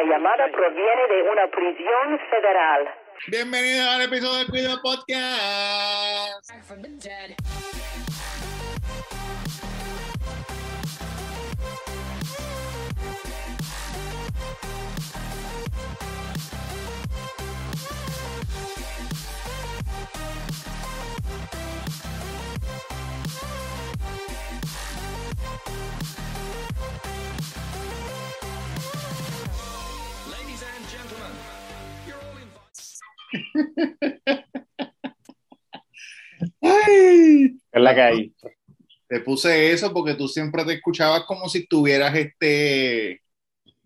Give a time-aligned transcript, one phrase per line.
[0.00, 2.88] Esta llamada proviene de una prisión federal.
[3.26, 6.50] Bienvenido al episodio del Cuido Podcast.
[36.62, 38.34] Ay, Es la que hay.
[39.08, 43.20] te puse eso porque tú siempre te escuchabas como si estuvieras este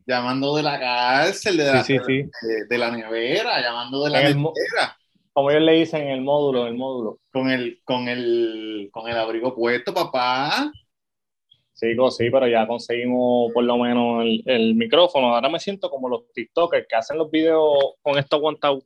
[0.07, 2.47] llamando de la cárcel, de la, Sí, sí, sí.
[2.47, 4.97] De, de la nevera, llamando de la nevera,
[5.33, 7.19] Como ellos le dicen en el módulo, en el módulo.
[7.33, 10.71] con el, con el, con el abrigo puesto, papá.
[11.73, 15.35] Sí, sí, pero ya conseguimos por lo menos el, el micrófono.
[15.35, 18.85] Ahora me siento como los TikTokers que hacen los videos con esto aguantado.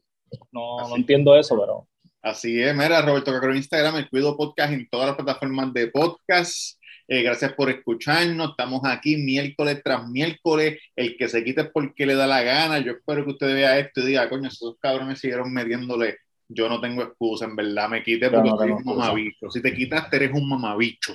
[0.52, 0.90] No, Así.
[0.90, 1.86] no entiendo eso, pero
[2.20, 5.86] Así es, mira, Roberto Cacro en Instagram, el Cuido Podcast en todas las plataformas de
[5.86, 6.78] podcast.
[7.06, 8.50] Eh, gracias por escucharnos.
[8.50, 10.78] Estamos aquí miércoles tras miércoles.
[10.94, 12.80] El que se quite es porque le da la gana.
[12.80, 16.18] Yo espero que usted vea esto y diga, coño, esos cabrones siguieron metiéndole.
[16.48, 17.88] Yo no tengo excusa, en verdad.
[17.88, 19.50] Me quité Yo porque no soy un mamabicho.
[19.50, 21.14] Si te quitaste, eres un mamabicho.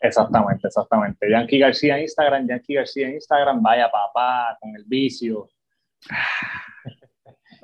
[0.00, 1.30] exactamente, exactamente.
[1.30, 5.48] Yankee García en Instagram, Yankee García en Instagram, vaya papá, con el vicio.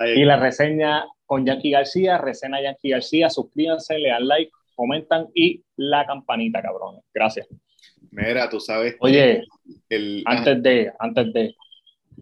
[0.01, 5.63] Y la reseña con Yankee García, reseña Yankee García, suscríbanse, le dan like, comentan y
[5.77, 7.03] la campanita, cabrones.
[7.13, 7.49] Gracias.
[8.11, 8.97] Mira, tú sabes.
[9.01, 9.45] Oye,
[9.89, 11.55] el, antes de, antes de.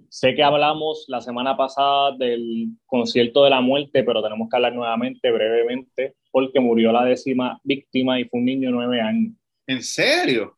[0.08, 4.74] Sé que hablamos la semana pasada del concierto de la muerte, pero tenemos que hablar
[4.74, 9.32] nuevamente, brevemente, porque murió la décima víctima y fue un niño de nueve años.
[9.66, 10.56] ¿En serio?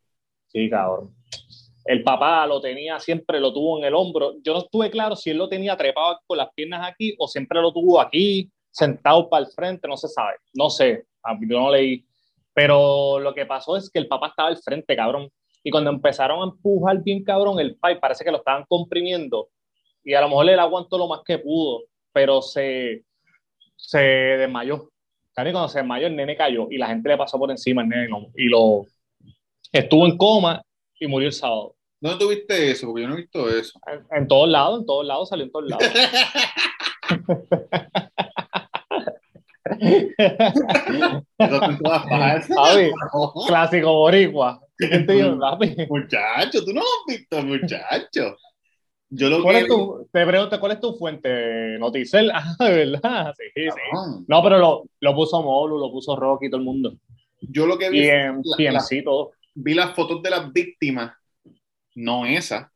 [0.49, 1.18] Sí, cabrón.
[1.89, 4.35] El papá lo tenía, siempre lo tuvo en el hombro.
[4.43, 7.63] Yo no estuve claro si él lo tenía trepado con las piernas aquí o siempre
[7.63, 10.35] lo tuvo aquí, sentado para el frente, no se sabe.
[10.53, 11.07] No sé,
[11.49, 12.05] yo no leí.
[12.53, 15.31] Pero lo que pasó es que el papá estaba al frente, cabrón.
[15.65, 19.49] Y cuando empezaron a empujar bien, cabrón, el pai parece que lo estaban comprimiendo.
[20.05, 23.03] Y a lo mejor él aguantó lo más que pudo, pero se,
[23.77, 24.91] se desmayó.
[25.39, 27.89] Y cuando se desmayó, el nene cayó y la gente le pasó por encima al
[27.89, 28.85] nene y lo
[29.73, 30.61] estuvo en coma
[31.01, 31.78] y murió el sábado.
[32.01, 32.87] ¿Dónde tuviste eso?
[32.87, 33.79] Porque yo no he visto eso.
[33.87, 35.85] En, en todos lados, en todos lados, salió en todos lados.
[43.47, 44.61] Clásico boricua.
[45.89, 48.37] Muchacho, tú no lo has visto, muchacho.
[49.11, 51.79] Yo lo ¿Cuál que es tu, te pregunto, ¿cuál es tu fuente?
[51.79, 52.31] ¿Noticel?
[52.35, 53.35] Ah, de verdad.
[53.37, 53.67] Sí, sí.
[54.27, 56.93] No, pero lo, lo puso Molu, lo puso Rocky, todo el mundo.
[57.41, 59.33] Yo lo que vi, Y en la- la- PMC todo.
[59.55, 61.13] vi las fotos de las víctimas,
[61.99, 62.73] no esa,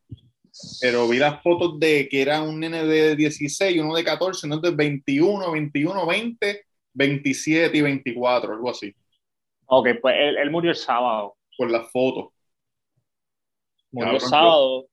[0.81, 4.59] pero vi las fotos de que era un nene de 16, uno de 14, uno
[4.59, 8.95] de 21, 21, 20, 27 y 24, algo así,
[9.67, 11.37] Ok, pues él, él murió el sábado.
[11.57, 12.29] por las fotos.
[13.93, 14.87] Murió el sábado.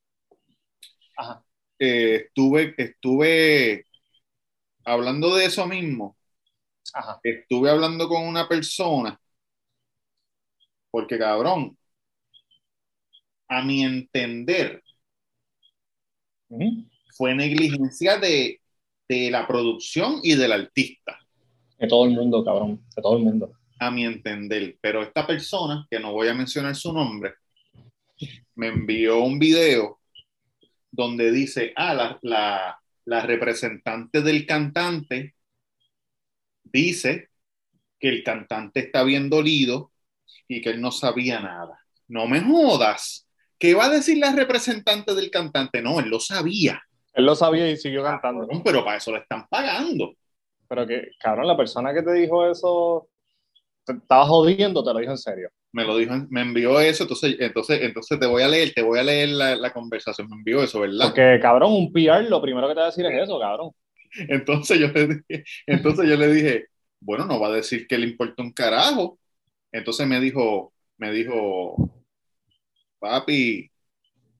[1.17, 1.43] Ajá.
[1.79, 3.85] Eh, estuve, estuve
[4.85, 6.17] hablando de eso mismo,
[6.93, 7.23] Ajá.
[7.23, 9.19] estuve hablando con una persona,
[10.91, 11.77] porque cabrón,
[13.49, 14.83] a mi entender,
[17.17, 18.61] fue negligencia de,
[19.07, 21.19] de la producción y del artista,
[21.77, 22.81] De todo el mundo, cabrón.
[22.95, 23.51] De todo el mundo.
[23.79, 24.77] a mi entender.
[24.81, 27.33] Pero esta persona, que no voy a mencionar su nombre,
[28.55, 29.99] me envió un video
[30.91, 35.35] donde dice, ah, la, la, la representante del cantante
[36.63, 37.29] dice
[37.99, 39.91] que el cantante está bien dolido
[40.47, 41.79] y que él no sabía nada.
[42.07, 43.28] No me jodas.
[43.59, 45.81] ¿Qué va a decir la representante del cantante?
[45.81, 46.81] No, él lo sabía.
[47.13, 48.47] Él lo sabía y siguió cantando.
[48.47, 50.13] Cabrón, Pero para eso le están pagando.
[50.67, 53.09] Pero que, cabrón, la persona que te dijo eso
[53.85, 55.49] te estaba jodiendo, te lo dijo en serio.
[55.71, 58.99] Me lo dijo, me envió eso, entonces, entonces, entonces te voy a leer, te voy
[58.99, 61.07] a leer la, la conversación, me envió eso, ¿verdad?
[61.07, 63.71] Porque, cabrón, un PR lo primero que te va a decir es eso, cabrón.
[64.27, 66.65] Entonces yo le dije, entonces yo le dije,
[66.99, 69.19] bueno, no va a decir que le importa un carajo.
[69.71, 71.88] Entonces me dijo, me dijo,
[72.99, 73.69] papi,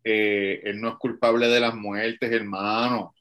[0.03, 3.13] eh, él no es culpable de las muertes, hermano.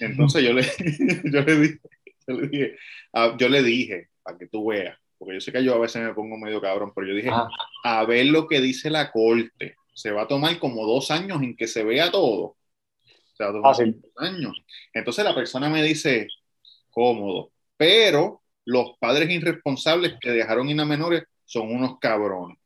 [0.00, 0.62] Entonces yo le,
[1.32, 1.80] yo le dije,
[2.26, 2.76] yo le dije,
[3.12, 6.02] ah, yo le dije, para que tú veas, porque yo sé que yo a veces
[6.02, 7.30] me pongo medio cabrón, pero yo dije,
[7.84, 9.76] a ver lo que dice la corte.
[9.92, 12.56] Se va a tomar como dos años en que se vea todo.
[13.34, 14.64] Se va a tomar dos años.
[14.94, 16.28] Entonces la persona me dice,
[16.90, 22.56] cómodo, pero los padres irresponsables que dejaron ir a menores son unos cabrones.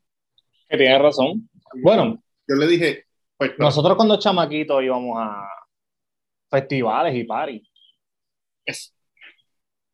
[0.69, 1.49] Que tienes razón.
[1.83, 3.05] Bueno, Yo le dije,
[3.37, 5.49] pues nosotros cuando chamaquitos íbamos a,
[6.51, 7.69] festivales y parties.
[8.65, 8.95] Es-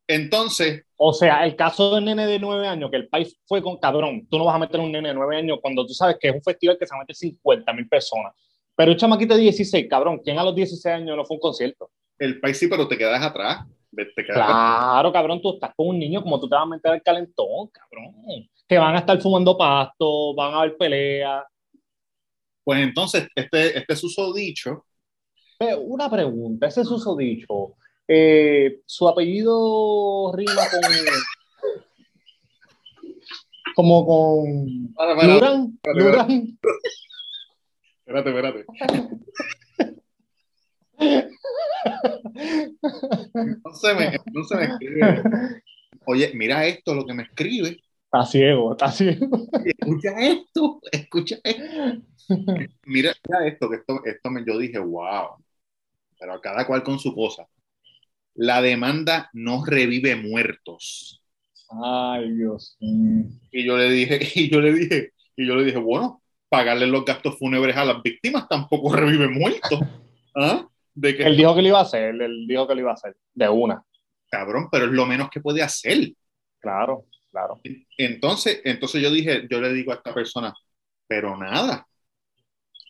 [0.06, 3.79] Entonces, O sea, el caso del nene de 9 años, que el país fue con
[3.79, 6.29] cabrón, tú no vas a meter un nene de 9 años cuando tú sabes que
[6.29, 8.35] es un festival que se mete 50 mil personas.
[8.77, 11.41] Pero un chamaquito de 16, cabrón, ¿quién a los 16 años no fue a un
[11.41, 11.91] concierto?
[12.19, 13.65] el país sí, pero te quedas atrás.
[13.97, 16.93] Te quedas Claro, cabrón, tú estás con un niño, como tú te vas a meter
[16.93, 18.15] al calentón, cabrón.
[18.69, 21.44] Que van a estar fumando pasto, van a haber peleas.
[22.64, 24.86] Pues entonces, este, este susodicho,
[25.58, 27.74] Pero una pregunta, ese susodicho,
[28.06, 30.80] eh, su apellido rima con.
[33.74, 34.94] como con.
[34.94, 36.58] Para, para, Luran, espérate, Luran.
[38.04, 38.66] espérate, espérate.
[43.34, 45.22] Entonces me, entonces me escribe,
[46.06, 47.80] oye, mira esto, lo que me escribe.
[48.12, 49.46] Está ciego, está ciego.
[49.64, 52.02] Escucha esto, escucha esto.
[52.84, 55.36] Mira, mira esto, que esto, esto me, yo dije, wow,
[56.18, 57.46] pero a cada cual con su cosa.
[58.34, 61.22] La demanda no revive muertos.
[61.68, 62.76] Ay, Dios.
[62.80, 67.04] Y yo le dije, y yo le dije, y yo le dije, bueno, pagarle los
[67.04, 69.80] gastos fúnebres a las víctimas tampoco revive muertos.
[70.34, 70.66] ¿Ah?
[70.94, 72.94] De que Él dijo que lo iba a hacer, él dijo que lo iba a
[72.94, 73.16] hacer.
[73.34, 73.84] De una.
[74.28, 76.12] cabrón, pero es lo menos que puede hacer.
[76.58, 77.61] Claro, claro.
[77.97, 80.55] Entonces, entonces yo dije, yo le digo a esta persona,
[81.06, 81.87] pero nada,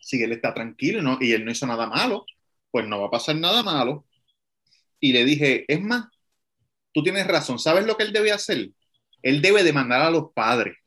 [0.01, 2.25] si él está tranquilo y, no, y él no hizo nada malo,
[2.69, 4.05] pues no va a pasar nada malo.
[4.99, 6.05] Y le dije, es más,
[6.93, 8.69] tú tienes razón, ¿sabes lo que él debe hacer?
[9.21, 10.77] Él debe demandar a los padres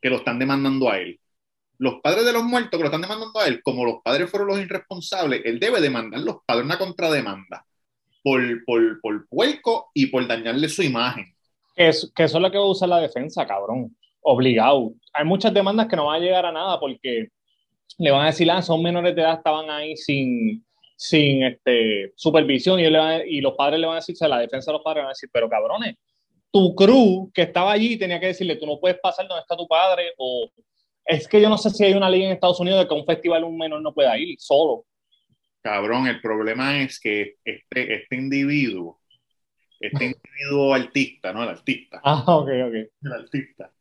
[0.00, 1.20] que lo están demandando a él.
[1.78, 4.48] Los padres de los muertos que lo están demandando a él, como los padres fueron
[4.48, 7.66] los irresponsables, él debe demandar a los padres una contrademanda
[8.22, 11.33] por, por, por puerco y por dañarle su imagen.
[11.74, 13.96] Es, que eso es lo que va a usar la defensa, cabrón.
[14.20, 14.94] Obligado.
[15.12, 17.28] Hay muchas demandas que no van a llegar a nada porque
[17.98, 20.64] le van a decir, ah, son menores de edad, estaban ahí sin,
[20.96, 24.38] sin este, supervisión y, le y los padres le van a decir, o sea, la
[24.38, 25.96] defensa de los padres van a decir, pero cabrones,
[26.50, 29.66] tu crew que estaba allí tenía que decirle, tú no puedes pasar donde está tu
[29.66, 30.48] padre o
[31.04, 33.04] es que yo no sé si hay una ley en Estados Unidos de que un
[33.04, 34.86] festival un menor no pueda ir solo.
[35.60, 39.00] Cabrón, el problema es que este, este individuo,
[39.80, 41.42] este individuo artista, ¿no?
[41.44, 42.74] El artista, Ah, ok, ok.
[43.04, 43.72] el artista,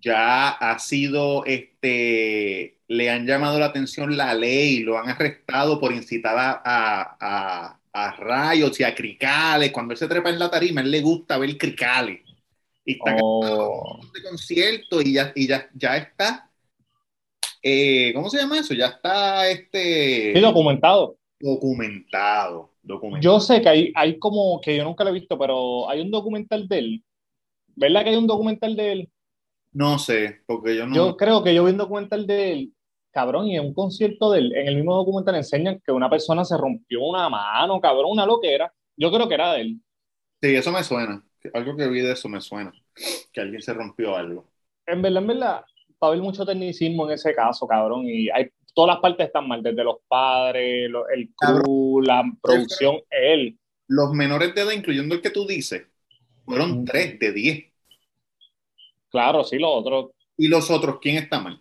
[0.00, 5.92] ya ha sido, este, le han llamado la atención la ley, lo han arrestado por
[5.92, 9.72] incitar a, a, a- a rayos y a cricales.
[9.72, 12.20] Cuando él se trepa en la tarima, a él le gusta ver cricales.
[12.84, 16.50] Y está Oh, de concierto y ya, y ya, ya está.
[17.62, 18.74] eh, ¿Cómo se llama eso?
[18.74, 21.18] Ya está este sí, documentado.
[21.40, 22.71] documentado.
[22.82, 23.22] Documentado.
[23.22, 26.10] Yo sé que hay, hay como, que yo nunca lo he visto, pero hay un
[26.10, 27.04] documental de él.
[27.74, 29.10] ¿Verdad que hay un documental de él?
[29.72, 30.94] No sé, porque yo no.
[30.94, 32.72] Yo creo que yo vi un documental de él,
[33.10, 36.44] cabrón, y en un concierto de él, en el mismo documental enseñan que una persona
[36.44, 38.72] se rompió una mano, cabrón, una loquera.
[38.96, 39.80] Yo creo que era de él.
[40.42, 41.24] Sí, eso me suena.
[41.54, 42.72] Algo que vi de eso me suena.
[43.32, 44.50] Que alguien se rompió algo.
[44.86, 45.64] En verdad, en verdad,
[46.02, 49.48] va a haber mucho tecnicismo en ese caso, cabrón, y hay, todas las partes están
[49.48, 53.58] mal, desde los padres, el crew, la producción, él.
[53.88, 55.86] Los menores de edad, incluyendo el que tú dices,
[56.44, 56.84] fueron.
[56.84, 57.64] 3 de 10.
[59.10, 61.60] Claro, sí, lo otro, ¿Y los otros quién está mal?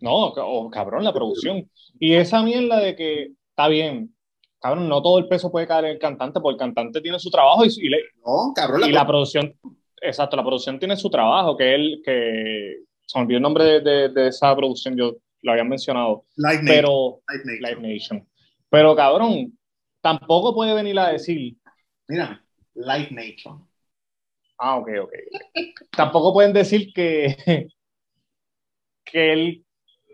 [0.00, 1.68] No, oh, cabrón, la producción.
[1.98, 4.14] Y esa mierda de que está bien,
[4.60, 7.30] cabrón, no todo el peso puede caer en el cantante, porque el cantante tiene su
[7.30, 8.88] trabajo y, y le- No, cabrón.
[8.88, 9.54] y la producción,
[10.02, 13.80] exacto, la producción tiene su trabajo, que él, que se me olvidó el nombre de,
[13.80, 16.66] de- de esa producción, yo lo había mencionado, Live Nation.
[16.66, 17.82] pero Live Nation.
[17.82, 18.28] Live Nation.
[18.70, 19.58] Pero cabrón,
[20.00, 21.56] tampoco puede venir a decir,
[22.08, 22.42] Mira,
[22.74, 23.66] Live Nation.
[24.58, 25.12] ah, ok, ok.
[25.90, 27.36] Tampoco pueden decir que,
[29.04, 29.64] que él,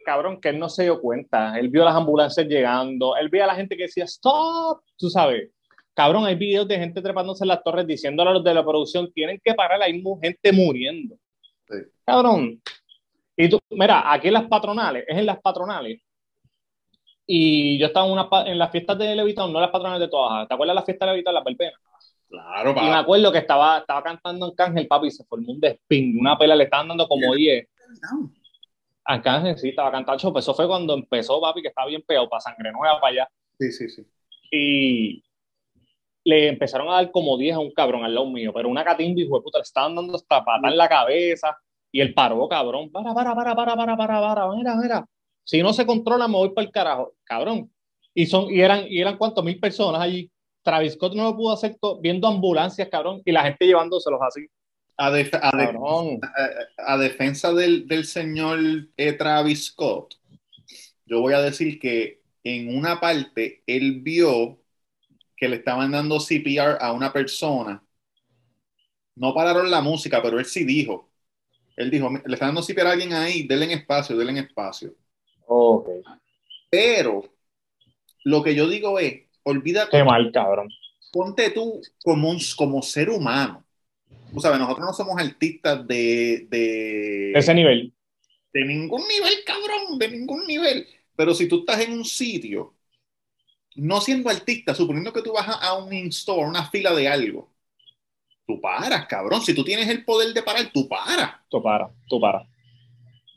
[0.04, 1.58] cabrón, que él no se dio cuenta.
[1.58, 5.50] Él vio las ambulancias llegando, él vio a la gente que decía, stop, tú sabes.
[5.94, 9.12] Cabrón, hay videos de gente trepándose en las torres diciéndole a los de la producción,
[9.12, 11.16] tienen que parar, hay gente muriendo.
[11.68, 11.76] Sí.
[12.04, 12.62] Cabrón.
[13.38, 16.00] Y tú, mira, aquí en las patronales, es en las patronales.
[17.26, 20.48] Y yo estaba en, una, en las fiestas de Levitown, no las patronales de todas.
[20.48, 21.80] ¿Te acuerdas de las fiestas de Levitown, las verbenas?
[22.28, 22.98] Claro, Y me papá.
[22.98, 26.64] acuerdo que estaba, estaba cantando Arcángel, papi, y se formó un desping, una pela, le
[26.64, 27.66] estaban dando como 10.
[29.04, 32.40] Arcángel sí estaba cantando, pues eso fue cuando empezó, papi, que estaba bien pegado para
[32.40, 33.28] Sangre Nueva, para allá.
[33.58, 34.06] Sí, sí, sí.
[34.50, 35.22] Y
[36.24, 39.20] le empezaron a dar como 10 a un cabrón al lado mío, pero una catimba,
[39.20, 41.56] hijo de puta, le estaban dando hasta patada en la cabeza.
[41.92, 45.06] Y él paró, cabrón, para, para, para, para, para, para, para, mira, mira.
[45.44, 47.72] Si no se controla, me voy para el carajo, cabrón.
[48.14, 50.30] Y, son, y, eran, y eran cuántos mil personas allí.
[50.62, 54.46] Travis Scott no lo pudo hacer to- viendo ambulancias, cabrón, y la gente llevándoselos así.
[54.98, 55.76] A, def- a def-
[56.76, 58.58] a- a defensa del, del señor
[58.96, 60.16] eh, Travis Scott,
[61.06, 64.60] yo voy a decir que en una parte él vio
[65.36, 67.82] que le estaban dando CPR a una persona.
[69.16, 71.07] No pararon la música, pero él sí dijo.
[71.78, 74.94] Él dijo, le están dando CPR a alguien ahí, denle en espacio, denle en espacio.
[75.46, 75.88] Ok.
[76.70, 77.24] Pero
[78.24, 80.68] lo que yo digo es, olvídate, Qué mal, cabrón.
[81.12, 83.64] ponte tú como, un- como ser humano.
[84.32, 87.92] Tú sabes, nosotros no somos artistas de, de, Ese nivel.
[88.52, 90.86] de ningún nivel, cabrón, de ningún nivel.
[91.16, 92.74] Pero si tú estás en un sitio,
[93.76, 97.52] no siendo artista, suponiendo que tú vas a, a un in-store, una fila de algo,
[98.48, 99.42] tú paras, cabrón.
[99.42, 101.32] Si tú tienes el poder de parar, tú paras.
[101.50, 102.48] Tú para, tú para.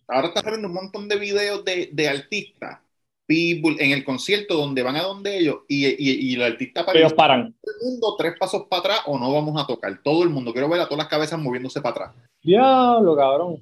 [0.08, 2.80] Ahora estás viendo un montón de videos de, de artistas,
[3.25, 7.00] people, en el concierto donde van a donde ellos y, y, y el artista para
[7.00, 7.53] Ellos paran.
[7.62, 10.01] todo el mundo tres pasos para atrás o no vamos a tocar.
[10.01, 12.15] Todo el mundo, quiero ver a todas las cabezas moviéndose para atrás.
[12.41, 13.58] Diablo, cabrón.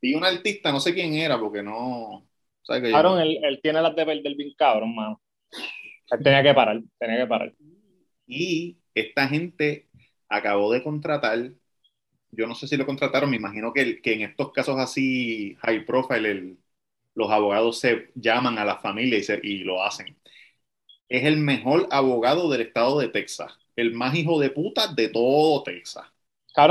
[0.00, 2.24] Y un artista, no sé quién era, porque no.
[2.62, 5.20] ¿sabes que yo Cabrón, él, él tiene las de perder bien cabrón, mano.
[6.10, 7.52] Él tenía que parar, tenía que parar.
[8.28, 9.85] Y esta gente
[10.28, 11.52] acabó de contratar,
[12.32, 15.56] yo no sé si lo contrataron, me imagino que, el- que en estos casos así,
[15.62, 16.58] high profile, el-
[17.14, 20.16] los abogados se llaman a la familia y, se- y lo hacen.
[21.08, 25.62] Es el mejor abogado del estado de Texas, el más hijo de puta de todo
[25.64, 26.06] Texas.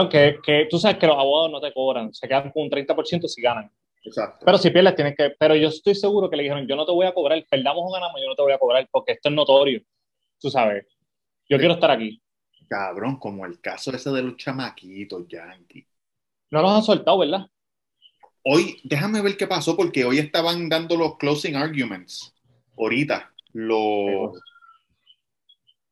[0.10, 3.28] Que, que tú sabes que los abogados no te cobran, se quedan con un 30%
[3.28, 3.72] si ganan.
[4.04, 4.46] Exacto.
[4.46, 5.32] Pero si pierdes, tienes que.
[5.40, 7.92] Pero yo estoy seguro que le dijeron: Yo no te voy a cobrar, perdamos o
[7.94, 9.82] ganamos, yo no te voy a cobrar porque esto es notorio.
[10.40, 10.86] Tú sabes.
[11.50, 12.22] Yo quiero estar aquí.
[12.68, 15.88] Cabrón, como el caso ese de los chamaquitos, Yankee.
[16.52, 17.48] No los han soltado, ¿verdad?
[18.44, 22.34] Hoy, déjame ver qué pasó, porque hoy estaban dando los closing arguments.
[22.78, 24.40] Ahorita, los.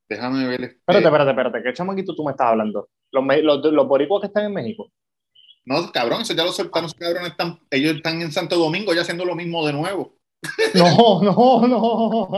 [0.10, 0.62] Déjame ver.
[0.64, 1.64] este- Espérate, espérate, espérate.
[1.64, 2.90] ¿Qué chamaquito tú me estás hablando?
[3.12, 4.92] Los, los, los boricuas que están en México.
[5.66, 9.02] No, cabrón, eso ya lo soltaron, esos cabrones están, ellos están en Santo Domingo ya
[9.02, 10.18] haciendo lo mismo de nuevo.
[10.76, 12.30] No, no, no.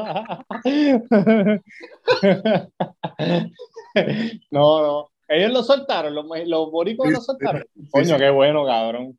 [4.52, 5.12] No, no.
[5.28, 7.66] Ellos lo soltaron, los, los boricuas lo soltaron.
[7.90, 9.18] Coño, qué bueno, cabrón.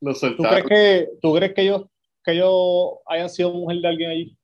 [0.00, 0.62] Lo ¿Tú soltaron.
[0.66, 1.82] crees que, tú crees que ellos,
[2.24, 4.36] que ellos hayan sido mujer de alguien allí?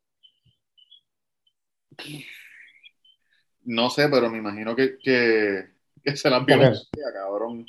[3.62, 5.64] No sé, pero me imagino que, que,
[6.03, 6.59] que se las ¿Por vio,
[6.93, 7.00] qué?
[7.12, 7.67] cabrón.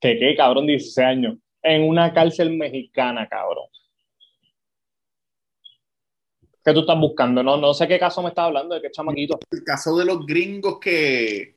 [0.00, 0.66] ¿Qué, qué, cabrón?
[0.66, 1.36] 16 años.
[1.62, 3.66] En una cárcel mexicana, cabrón.
[6.64, 7.42] ¿Qué tú estás buscando?
[7.42, 9.38] No, no sé qué caso me estás hablando, de qué chamaquito.
[9.50, 11.56] El caso de los gringos que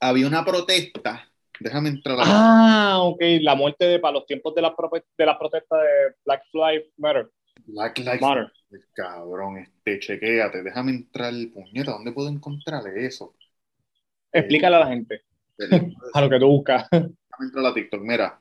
[0.00, 1.28] había una protesta.
[1.60, 5.26] Déjame entrar a Ah, ok, la muerte de para los tiempos de las prope- de
[5.26, 7.30] las protestas de Black Lives Matter.
[7.66, 8.52] Black Lives Matter.
[8.92, 13.34] Cabrón, este, chequéate, déjame entrar, puñeta, ¿dónde puedo encontrar eso?
[14.32, 15.22] Explícale a la gente,
[15.56, 16.88] Déjame a lo que tú buscas.
[17.40, 18.40] entrar a TikTok, mira,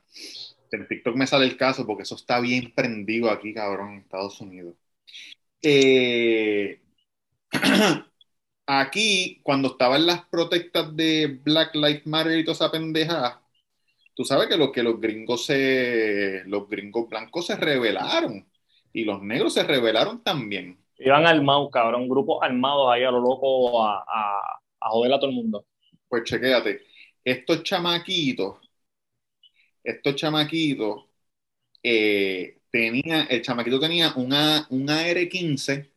[0.75, 4.39] en TikTok me sale el caso porque eso está bien prendido aquí, cabrón, en Estados
[4.42, 4.75] Unidos.
[5.62, 6.82] Eh,
[8.68, 13.42] aquí, cuando estaban las protestas de Black Lives Matter y toda esa pendejada,
[14.15, 18.48] tú sabes que, lo, que los gringos se, los gringos blancos se rebelaron
[18.92, 20.77] y los negros se rebelaron también.
[21.00, 25.30] Iban armados, cabrón, grupos armados ahí a lo loco a, a, a joder a todo
[25.30, 25.65] el mundo.
[26.08, 26.82] Pues chequéate,
[27.24, 28.58] estos chamaquitos,
[29.83, 31.05] estos chamaquitos,
[31.83, 35.91] eh, tenía, el chamaquito tenía una, un AR-15,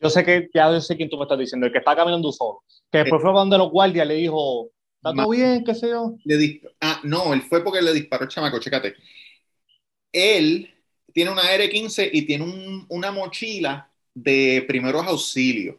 [0.00, 2.32] Yo sé que, ya yo sé quién tú me estás diciendo, el que está caminando
[2.32, 2.62] solo.
[2.90, 5.62] Que después fue donde los guardias le dijo, ¿está todo bien?
[5.64, 6.16] ¿Qué sé yo?
[6.24, 8.94] le ah, no, él fue porque le disparó el chamaco, chécate.
[10.12, 10.72] Él
[11.12, 15.76] tiene una AR-15 y tiene un- una mochila de primeros auxilios.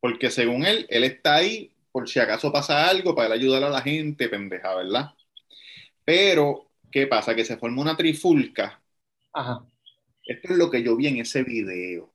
[0.00, 3.70] Porque según él, él está ahí por si acaso pasa algo para él ayudar a
[3.70, 5.10] la gente, pendeja, ¿verdad?
[6.08, 7.34] Pero, ¿qué pasa?
[7.36, 8.82] Que se forma una trifulca.
[9.32, 9.66] Ajá.
[10.24, 12.12] Esto es lo que yo vi en ese video.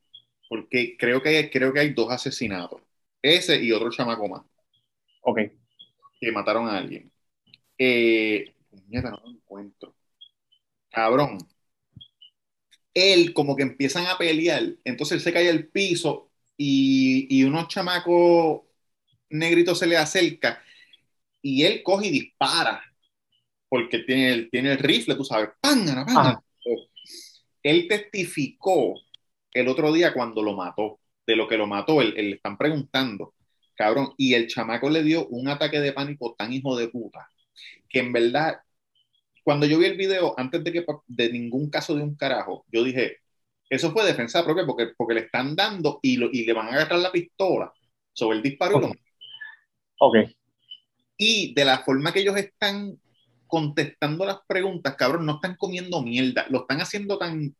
[0.49, 2.81] Porque creo que hay, creo que hay dos asesinatos.
[3.21, 4.43] Ese y otro chamaco más
[5.21, 5.39] Ok.
[6.19, 7.11] que mataron a alguien.
[7.77, 9.95] Eh, puñeta, no lo encuentro.
[10.91, 11.39] Cabrón.
[12.93, 17.67] Él como que empiezan a pelear, entonces él se cae al piso y, y unos
[17.67, 18.61] chamacos
[19.29, 20.63] negritos se le acerca
[21.41, 22.83] y él coge y dispara
[23.73, 26.39] porque tiene el, tiene el rifle, tú sabes, ¡pángana, pángana!
[27.63, 28.93] Él testificó
[29.51, 32.55] el otro día cuando lo mató, de lo que lo mató, él, él le están
[32.55, 33.33] preguntando,
[33.73, 37.27] cabrón, y el chamaco le dio un ataque de pánico tan hijo de puta,
[37.89, 38.59] que en verdad,
[39.43, 42.83] cuando yo vi el video, antes de que de ningún caso de un carajo, yo
[42.83, 43.21] dije,
[43.71, 46.73] eso fue defensa propia porque, porque le están dando y, lo- y le van a
[46.73, 47.73] agarrar la pistola
[48.13, 48.95] sobre el disparo y lo Ok.
[49.97, 50.15] Ok.
[51.17, 52.99] y de la forma que ellos están
[53.53, 57.55] contestando las preguntas, cabrón, no están comiendo mierda, lo están haciendo tan,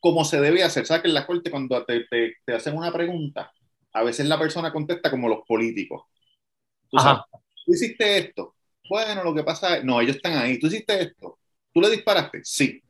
[0.00, 0.86] como se debe hacer.
[0.86, 3.52] ¿Sabes que en la corte cuando te, te- te hacen una pregunta,
[3.92, 6.04] a veces la persona contesta como los políticos?
[6.88, 7.20] Tú sabes.
[7.66, 8.54] ¿Tú hiciste esto?
[8.88, 10.58] Bueno, lo que pasa es, no, ellos están ahí.
[10.58, 11.38] ¿Tú hiciste esto?
[11.70, 12.40] ¿Tú le disparaste?
[12.42, 12.82] Sí.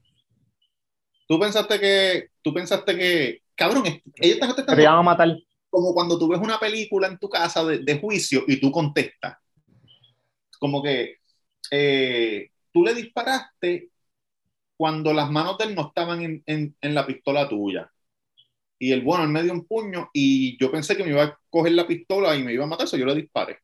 [1.27, 5.37] ¿Tú pensaste que, tú pensaste que, cabrón, ellos están te contestando iban a matar.
[5.69, 9.37] como cuando tú ves una película en tu casa de, de juicio y tú contestas.
[10.61, 11.20] Como que
[11.71, 13.91] eh, tú le disparaste
[14.77, 17.91] cuando las manos de él no estaban en, en- en la pistola tuya.
[18.79, 21.39] Y el bueno, él me dio un puño y yo pensé que me iba a
[21.51, 23.59] coger la pistola y me iba a matar, eso yo le disparé.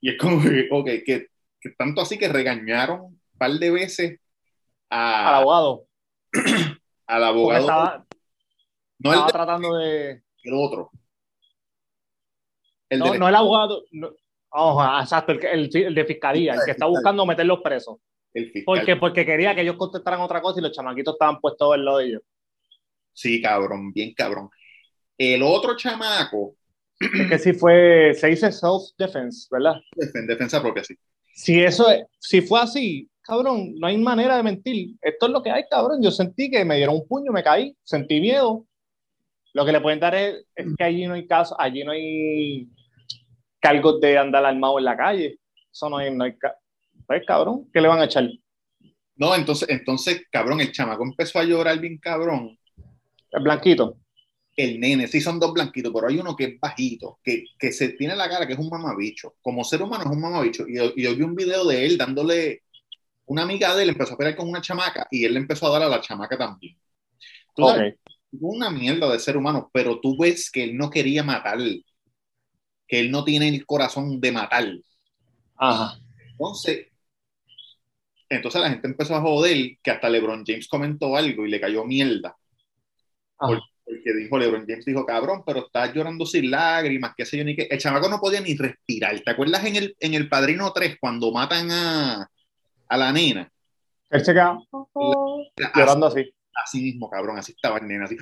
[0.00, 1.28] Y es como que, ok, que,
[1.60, 4.20] que tanto así que regañaron un par de veces
[4.90, 5.86] a- Al abogado.
[7.06, 8.06] al abogado, estaba,
[8.98, 10.22] no el, estaba de- tratando de.
[10.44, 10.90] el otro.
[12.90, 13.84] El No, del- no el abogado.
[13.92, 14.10] no-
[14.54, 17.96] Ojo, exacto, el, que- el, el de fiscalía, el que está buscando meterlos presos.
[18.34, 18.64] el fiscal.
[18.64, 21.98] Porque, porque quería que ellos contestaran otra cosa y los chamaquitos estaban puestos ver lo
[21.98, 22.22] de ellos.
[23.12, 24.48] Sí, cabrón, bien cabrón.
[25.18, 26.54] El otro chamaco,
[27.00, 29.80] Es que si fue, se dice self-defense, ¿verdad?
[30.14, 30.94] en defensa propia, sí.
[31.34, 34.96] Si eso, es- si fue así, cabrón, no hay manera de mentir.
[35.00, 36.02] Esto es lo que hay, cabrón.
[36.02, 38.66] Yo sentí que me dieron un puño, me caí, sentí miedo.
[39.54, 42.68] Lo que le pueden dar es, es que allí no hay caso, allí no hay
[43.62, 45.40] cargos de andar armado en la calle.
[45.72, 46.34] Eso no hay, no hay
[47.06, 48.28] pues, cabrón, ¿qué le van a echar?
[49.16, 52.58] No, entonces, entonces, cabrón, el chamaco empezó a llorar bien cabrón.
[53.32, 53.98] El blanquito.
[54.56, 57.90] El nene, sí son dos blanquitos, pero hay uno que es bajito, que, que se
[57.90, 59.36] tiene la cara que es un mamabicho.
[59.40, 60.68] Como ser humano es un mamabicho.
[60.68, 62.62] Y yo, y yo vi un video de él dándole,
[63.26, 65.72] una amiga de él empezó a pelear con una chamaca y él le empezó a
[65.72, 66.78] dar a la chamaca también.
[67.54, 67.96] Tú sabes, Ok.
[68.40, 71.58] una mierda de ser humano, pero tú ves que él no quería matar,
[72.92, 74.66] que él no tiene el corazón de matar.
[75.56, 75.98] Ajá.
[76.32, 76.88] Entonces,
[78.28, 81.86] entonces la gente empezó a joder que hasta LeBron James comentó algo y le cayó
[81.86, 82.36] mierda.
[83.38, 87.56] Porque dijo, LeBron James dijo, cabrón, pero estás llorando sin lágrimas, qué sé yo, ni
[87.56, 87.66] qué.
[87.70, 89.18] El chamaco no podía ni respirar.
[89.20, 92.28] ¿Te acuerdas en el, en el Padrino 3 cuando matan a,
[92.88, 93.50] a la nena?
[94.10, 94.58] Él se queda
[95.74, 96.30] llorando así.
[96.62, 98.18] así mismo, cabrón, así estaba el nena, así.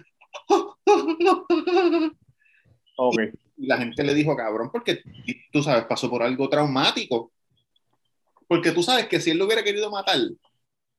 [2.96, 3.20] Ok.
[3.20, 5.02] Y la gente le dijo, cabrón, porque
[5.52, 7.32] tú sabes, pasó por algo traumático.
[8.48, 10.18] Porque tú sabes que si él lo hubiera querido matar,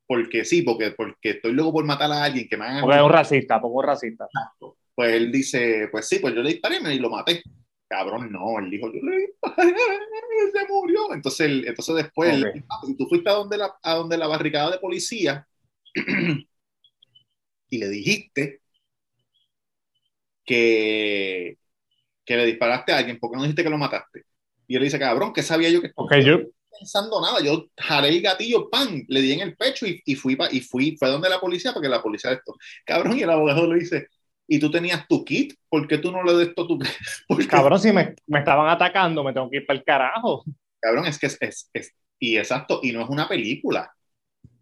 [0.08, 3.04] porque sí, porque, porque estoy luego por matar a alguien que me hagan Porque es
[3.04, 4.28] un racista, poco racista.
[4.96, 7.42] Pues él dice, pues sí, pues yo le disparé y lo maté.
[7.88, 9.74] Cabrón, no, él dijo, yo le disparé,
[10.54, 11.14] se murió.
[11.14, 12.54] Entonces, él- entonces después, él Ok.
[12.54, 15.46] dijo, "Ah, y tú fuiste a donde, la, a donde la barricada de policía
[17.70, 18.62] y le dijiste
[20.46, 21.58] que,
[22.26, 24.24] que le disparaste a alguien, ¿por qué no dijiste que lo mataste?
[24.68, 26.40] Y él dice, cabrón, que sabía yo que estaba Ok, yo,
[26.80, 27.40] pensando nada?
[27.44, 30.62] Yo jalé el gatillo, pan, le di en el pecho y, y fui, pa- y
[30.62, 32.56] fui, fue donde la policía, porque la policía esto.
[32.86, 34.08] Cabrón, y el abogado le dice,
[34.48, 35.54] ¿y tú tenías tu kit?
[35.70, 36.80] ¿Por qué tú no le des todo tu
[37.28, 40.44] Porque, cabrón, si me, me estaban atacando, me tengo que ir para el carajo.
[40.80, 43.92] Cabrón, es que es, es, es- y exacto, y no es una película.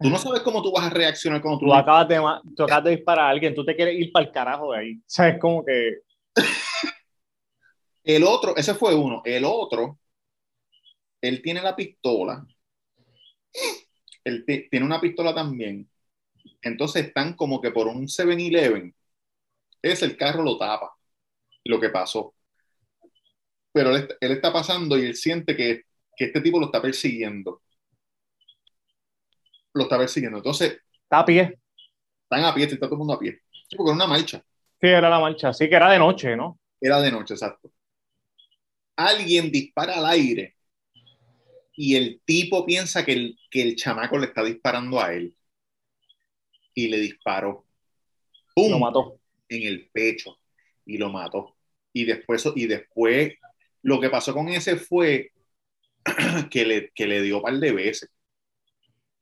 [0.01, 2.21] Tú no sabes cómo tú vas a reaccionar cuando tú, Tú acabas de,
[2.55, 4.93] tú acabas de disparar a alguien, tú te quieres ir para el carajo de ahí.
[4.95, 5.99] O sea, es como que.
[8.03, 9.21] El otro, ese fue uno.
[9.23, 9.99] El otro,
[11.21, 12.45] él tiene la pistola.
[14.23, 15.89] Él ti- tiene una pistola también.
[16.61, 18.95] Entonces están como que por un 7-Eleven.
[19.81, 20.91] Es el carro lo tapa.
[21.65, 22.35] Lo que pasó.
[23.71, 25.83] Pero él, él está pasando y él siente que,
[26.15, 27.61] que este tipo lo está persiguiendo.
[29.73, 30.37] Lo está persiguiendo.
[30.37, 31.59] Entonces Está a pie.
[32.23, 33.41] están a pie, está todo el mundo a pie.
[33.67, 34.43] Sí, porque era una marcha.
[34.81, 35.53] Sí, era la marcha.
[35.53, 36.59] Sí, que era de noche, ¿no?
[36.81, 37.71] Era de noche, exacto.
[38.99, 40.57] Alguien dispara al aire
[41.81, 45.33] y el tipo piensa que el, que el chamaco le está disparando a él.
[46.73, 47.65] Y le disparó.
[48.53, 48.71] ¡Pum!
[48.71, 49.21] Lo mató.
[49.47, 50.37] En el pecho.
[50.85, 51.55] Y lo mató.
[51.93, 53.33] Y después, y después
[53.81, 55.31] lo que pasó con ese fue
[56.51, 58.09] que le, que le dio un par de veces.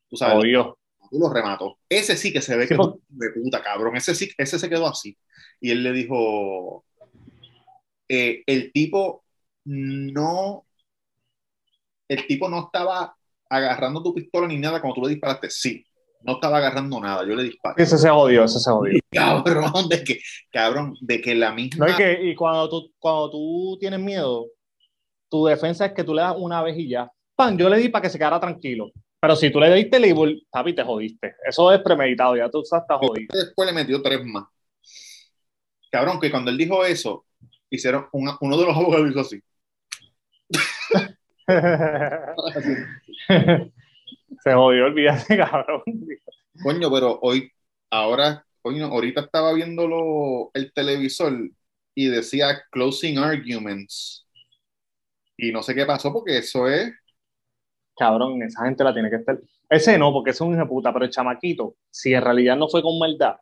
[0.08, 0.80] Tú sabes, Jodido.
[1.12, 1.78] lo remató.
[1.88, 3.96] Ese sí que se ve Sí, que es un de puta, cabrón.
[3.96, 5.16] Ese sí, ese se quedó así.
[5.60, 6.84] Y él le dijo,
[8.08, 9.22] eh, el tipo
[9.68, 10.64] no,
[12.08, 13.14] el tipo no estaba
[13.50, 15.50] agarrando tu pistola ni nada cuando tú le disparaste.
[15.50, 15.84] Sí,
[16.22, 17.26] no estaba agarrando nada.
[17.26, 17.82] Yo le disparé.
[17.82, 18.98] Ese se jodió, ese se jodió.
[19.12, 21.86] Cabrón, de que, cabrón, de que la misma.
[21.86, 24.46] No, y, que, y cuando, tú, cuando tú tienes miedo,
[25.28, 27.10] tu defensa es que tú le das una vez y ya.
[27.36, 28.90] Pan, yo le di para que se quedara tranquilo.
[29.20, 31.34] Pero si tú le diste label, papi, te jodiste.
[31.46, 33.28] Eso es premeditado, ya tú estás jodido.
[33.32, 34.44] Después le metió tres más.
[35.90, 37.24] Cabrón, que cuando él dijo eso,
[37.70, 39.40] hicieron una- uno de los abogados hizo así.
[44.44, 45.82] se jodió, olvídate, cabrón.
[46.60, 47.50] Coño, pero hoy,
[47.90, 51.50] ahora, coño, ahorita estaba viendo lo- el televisor
[51.94, 54.26] y decía closing arguments.
[55.38, 56.92] Y no sé qué pasó porque eso es.
[57.96, 59.38] Cabrón, esa gente la tiene que estar.
[59.68, 62.68] Ese no, porque es un hijo de puta, pero el chamaquito, si en realidad no
[62.68, 63.36] fue con maldad,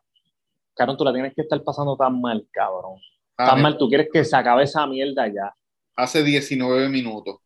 [0.75, 2.99] cabrón, tú la tienes que estar pasando tan mal, cabrón.
[3.37, 5.53] ah, Tan mal, tú quieres que se acabe esa mierda ya.
[5.97, 7.39] hace 19 minutos.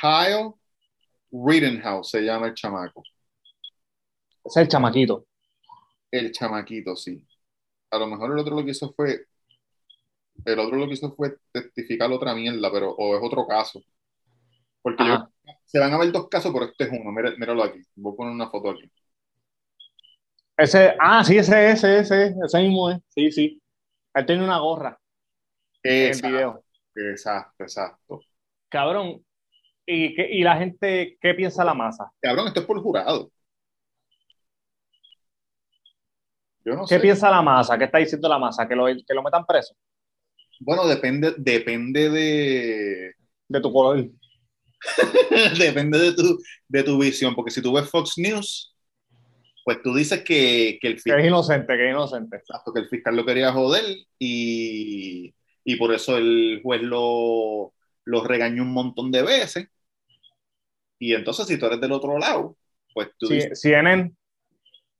[0.00, 0.54] Kyle
[1.32, 3.02] Rittenhouse se llama el chamaco.
[4.44, 5.26] Es el chamaquito.
[6.10, 7.26] El chamaquito, sí.
[7.90, 9.26] A lo mejor el otro lo que hizo fue.
[10.44, 13.82] El otro lo que hizo fue testificar otra mierda, pero o es otro caso.
[14.82, 15.28] Porque yo-
[15.64, 17.10] se van a ver dos casos, pero este es uno.
[17.12, 17.80] Mira- míralo aquí.
[17.96, 18.90] Voy a poner una foto aquí.
[20.56, 22.98] Ese, ah, sí, ese, ese, ese, ese mismo es.
[23.08, 23.62] Sí, sí.
[24.14, 24.98] Él tiene una gorra
[25.82, 26.64] en el Exacto, video.
[26.94, 28.20] exacto, exacto.
[28.68, 29.24] Cabrón.
[29.88, 32.12] ¿Y, qué- y la gente, ¿qué piensa la masa?
[32.20, 33.32] Cabrón, esto es por jurado.
[36.64, 37.00] Yo no ¿Qué sé.
[37.00, 37.78] piensa la masa?
[37.78, 38.66] ¿Qué está diciendo la masa?
[38.68, 39.74] ¿Que lo, que lo metan preso?
[40.60, 43.12] Bueno, depende, depende de.
[43.48, 44.08] De tu color.
[45.58, 47.34] depende de tu, de tu visión.
[47.34, 48.74] Porque si tú ves Fox News,
[49.64, 52.36] pues tú dices que, que el Que fiscal es inocente, que es inocente.
[52.36, 53.84] Exacto, que el fiscal lo quería joder
[54.18, 57.74] y, y por eso el juez lo,
[58.04, 59.68] lo regañó un montón de veces.
[60.98, 62.56] Y entonces, si tú eres del otro lado,
[62.94, 64.12] pues tú Sí, CNN,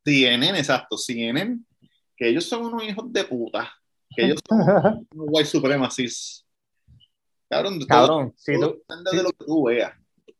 [0.04, 1.58] CNN, exacto, CNN,
[2.16, 3.70] que ellos son unos hijos de puta,
[4.14, 4.58] que ellos son
[5.14, 6.46] unos white supremacists.
[7.48, 9.92] Cabrón, todo- cabrón, si todo tú, depende de lo que tú veas.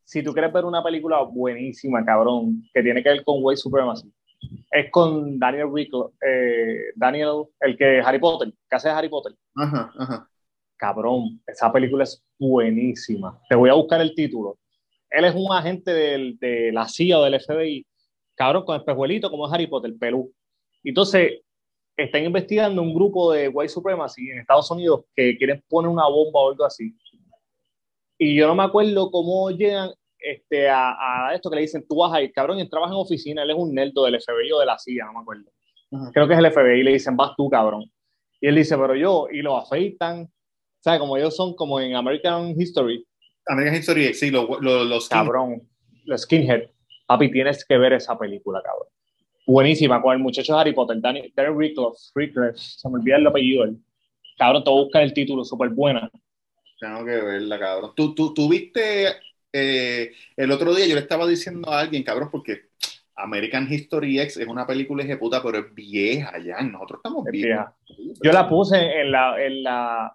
[0.05, 4.13] si tú quieres ver una película buenísima, cabrón, que tiene que ver con White Supremacy,
[4.71, 9.35] es con Daniel Rickle, eh, Daniel, el que Harry Potter, que hace Harry Potter.
[9.57, 10.31] Ajá, ajá.
[10.77, 13.41] Cabrón, esa película es buenísima.
[13.49, 14.57] Te voy a buscar el título.
[15.11, 17.87] Él es un agente del- de la CIA o del FBI,
[18.35, 20.33] cabrón, con espejuelito como es Harry Potter, pelú.
[20.85, 21.41] Entonces,
[21.97, 26.41] están investigando un grupo de white supremacy en Estados Unidos que quieren poner una bomba
[26.41, 26.95] o algo así.
[28.19, 31.97] Y yo no me acuerdo cómo llegan este, a, a esto que le dicen, tú
[31.99, 34.51] vas a ir, cabrón, y él trabaja en oficina, él es un nerdo del FBI
[34.53, 35.51] o de la CIA, no me acuerdo.
[36.13, 37.85] Creo que es el FBI, y le dicen, vas tú, cabrón.
[38.41, 40.29] Y él dice, pero yo, y lo afeitan,
[40.81, 40.99] ¿sabes?
[41.01, 43.05] Como ellos son como en American History,
[43.49, 45.63] American History X, sí, lo- lo- los cabrón,
[46.05, 46.65] los skinhead.
[47.07, 48.89] Papi, tienes que ver esa película, cabrón.
[49.47, 53.65] Buenísima, con el muchacho Harry Potter, Danny, Darren Rickloff, Rickloff, se me olvida el apellido.
[54.37, 56.11] Cabrón, te voy a buscar el título, súper buena.
[56.79, 57.93] Tengo que verla, cabrón.
[57.97, 59.07] Tú, tú, tú viste
[59.53, 62.69] eh, el otro día, yo le estaba diciendo a alguien, cabrón, porque
[63.17, 66.61] American History X es una película ejecuta, pero es vieja ya.
[66.61, 67.67] Nosotros estamos Es viejos.
[68.23, 70.15] Yo la puse en la, en la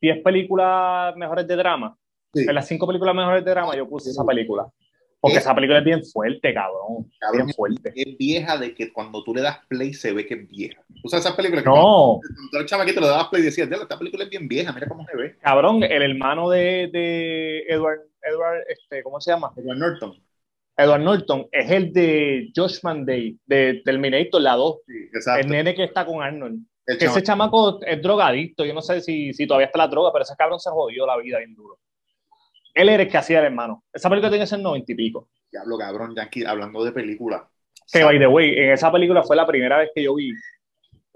[0.00, 1.96] 10 películas mejores de drama.
[2.34, 2.44] Sí.
[2.48, 4.66] En las 5 películas mejores de drama, yo puse esa película.
[5.20, 5.40] Porque ¿Qué?
[5.40, 7.10] esa película es bien fuerte, cabrón.
[7.18, 7.92] Cabrón, Bien fuerte.
[7.96, 10.84] Es vieja de que cuando tú le das play se ve que es vieja.
[11.02, 13.66] ¿Tú sabes esas películas que cuando No, cuando eres chamaquito le dabas play y decías,
[13.66, 15.38] "Diablo, esta película es bien vieja, mira cómo se ve.
[15.40, 19.50] cabrón, el hermano de, de Edward, Edward este, ¿cómo se llama?
[19.56, 20.12] Edward Norton.
[20.76, 24.76] Edward Norton, es el de Josh Day, de Terminator, la 2.
[24.86, 26.60] Sí, El nene que está con Arnold.
[26.86, 30.24] El ese chamaco es drogadicto, yo no sé si, si todavía está la droga, pero
[30.24, 31.78] ese cabrón se jodió la vida bien duro.
[32.74, 33.84] Él era el que hacía el hermano.
[33.92, 35.28] Esa película tiene que ser noventa y pico.
[35.50, 37.48] Diablo, cabrón, Yankee, hablando de película.
[37.92, 40.32] Que, by the way, en esa película fue la primera vez que yo vi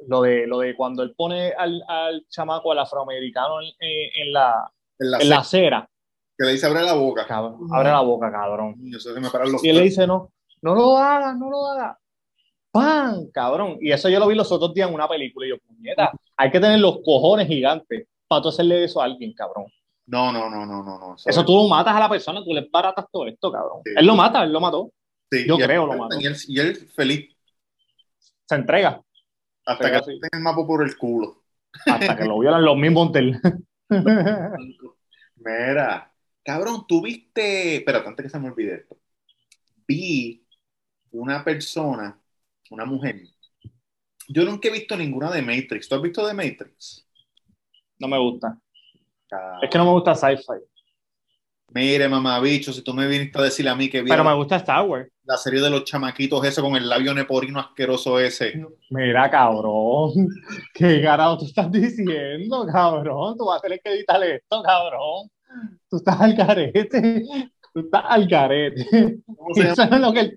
[0.07, 4.71] lo de, lo de cuando él pone al, al chamaco, al afroamericano en, en la,
[5.01, 5.89] En la en la acera.
[6.37, 7.27] que le dice abre la boca.
[7.27, 8.77] Cabrón, abre la boca, cabrón.
[8.79, 10.31] Yo sé que me paran los Y él le dice, no,
[10.63, 11.97] no lo hagas, no lo hagas.
[12.71, 13.31] ¡Pam!
[13.33, 13.79] Cabrón.
[13.81, 15.47] Y eso yo lo vi los otros días en una película.
[15.47, 19.33] Y yo, puñeta, hay que tener los cojones gigantes para tú hacerle eso a alguien,
[19.33, 19.67] cabrón.
[20.09, 21.17] No, no, no, no, no, no.
[21.23, 23.83] Eso tú matas a la persona, tú le baratas todo esto, cabrón.
[23.85, 23.93] Sí.
[23.95, 24.91] Él lo mata, él lo mató.
[25.31, 26.19] Sí, yo y él- creo, lo mató.
[26.19, 27.37] Y él, y él feliz
[28.47, 29.03] Se entrega
[29.67, 31.43] hasta Pero que den el mapa por el culo.
[31.87, 33.39] hasta que lo violan los mismos del.
[35.37, 37.77] Mira, cabrón, tú viste.
[37.77, 38.97] Espérate, antes que se me olvide esto.
[39.87, 40.43] Vi
[41.11, 42.19] una persona,
[42.71, 43.21] una mujer.
[44.27, 45.87] Yo nunca he visto ninguna de Matrix.
[45.87, 47.05] ¿Tú has visto de Matrix?
[48.01, 48.59] no me gusta.
[49.63, 50.61] Es que no me gusta sci-fi.
[51.71, 54.87] Mire, mamabicho, si tú me viniste a decir a mí que Pero me gusta Star
[54.89, 55.11] Wars.
[55.25, 58.65] la serie de los chamaquitos ese con el labio neporino asqueroso ese.
[58.89, 60.13] Mira, cabrón.
[60.75, 63.37] ¿Qué carajo tú estás diciendo, cabrón?
[63.37, 65.29] Tú vas a tener que editar esto, cabrón.
[65.91, 67.25] Tú estás al garete.
[67.75, 69.19] Tú estás al garete.
[69.27, 69.73] ¿Cómo se llama?
[69.75, 70.37] Eso no es lo que él,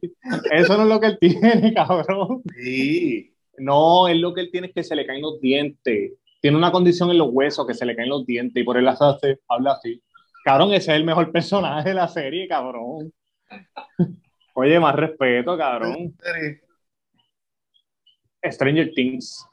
[0.51, 2.41] eso no es lo que él tiene, cabrón.
[2.61, 3.33] Sí.
[3.57, 6.11] No, es lo que él tiene es que se le caen los dientes.
[6.41, 8.87] Tiene una condición en los huesos que se le caen los dientes y por él
[8.87, 10.01] hace, habla así.
[10.43, 13.13] Cabrón, ese es el mejor personaje de la serie, cabrón.
[14.55, 16.15] Oye, más respeto, cabrón.
[18.43, 19.45] Stranger Things.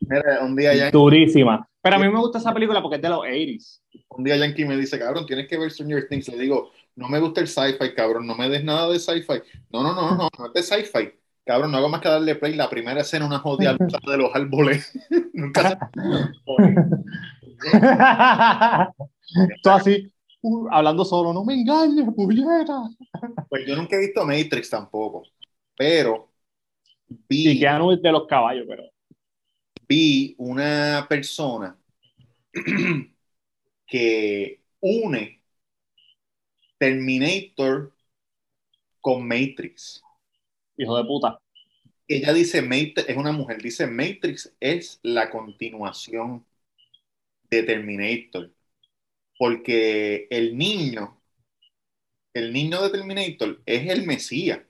[0.00, 1.68] Mira, un día, Yankee, Durísima.
[1.82, 3.80] Pero a mí me gusta esa película porque es de los 80s.
[4.10, 6.28] un día Yankee me dice, cabrón, tienes que ver Stranger Things.
[6.28, 9.42] Le digo, no me gusta el sci-fi, cabrón, no me des nada de sci-fi.
[9.70, 11.12] No, no, no, no, no es de sci-fi.
[11.46, 12.54] Cabrón, no hago más que darle play.
[12.54, 14.92] La primera escena, una jodida lucha de los árboles.
[15.34, 15.76] Nunca se
[19.62, 22.82] Tú así, uh, hablando solo, no me engañes, puñeta.
[23.48, 25.22] Pues yo nunca he visto Matrix tampoco,
[25.76, 26.32] pero
[27.44, 28.82] Y vi, Keanu es de los caballos, pero.
[29.88, 31.76] vi una persona
[33.86, 35.42] que une
[36.78, 37.92] Terminator
[39.00, 40.05] con Matrix.
[40.78, 41.38] Hijo de puta.
[42.08, 46.44] Ella dice, Matrix, es una mujer, dice Matrix es la continuación
[47.50, 48.52] de Terminator,
[49.38, 51.20] porque el niño,
[52.34, 54.60] el niño de Terminator es el Mesías.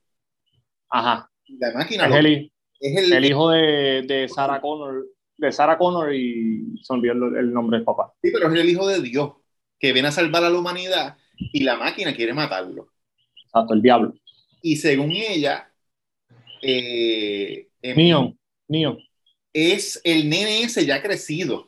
[0.91, 1.31] Ajá.
[1.59, 5.07] La máquina Es lo- el, es el, el hijo de, de Sarah Connor.
[5.37, 8.13] De Sarah Connor y se olvidó el, el nombre del papá.
[8.23, 9.35] Sí, pero es el hijo de Dios
[9.79, 11.19] que viene a salvar a la humanidad
[11.53, 12.93] y la máquina quiere matarlo.
[13.47, 14.15] Exacto, el diablo.
[14.61, 15.73] Y según ella,
[16.67, 18.39] eh, em, Neon.
[18.69, 18.99] Neon.
[19.53, 21.67] es el nene ese ya crecido,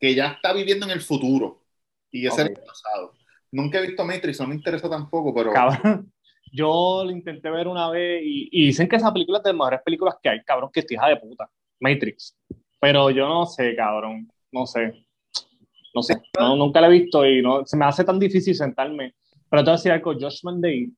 [0.00, 1.64] que ya está viviendo en el futuro.
[2.10, 2.50] Y ese Ok.
[2.50, 3.12] es el pasado.
[3.52, 6.12] Nunca he visto Matrix, no me interesa tampoco, pero Cabrón.
[6.52, 9.56] Yo lo intenté ver una vez y, y dicen que esa película es de las
[9.58, 11.50] mejores películas que hay, cabrón, que es hija de puta.
[11.78, 12.34] Matrix.
[12.80, 14.30] Pero yo no sé, cabrón.
[14.50, 14.94] No sé.
[15.94, 16.14] No sé.
[16.38, 19.14] No, nunca la he visto y no, se me hace tan difícil sentarme.
[19.50, 20.90] Pero te voy a decir algo, Josh Day,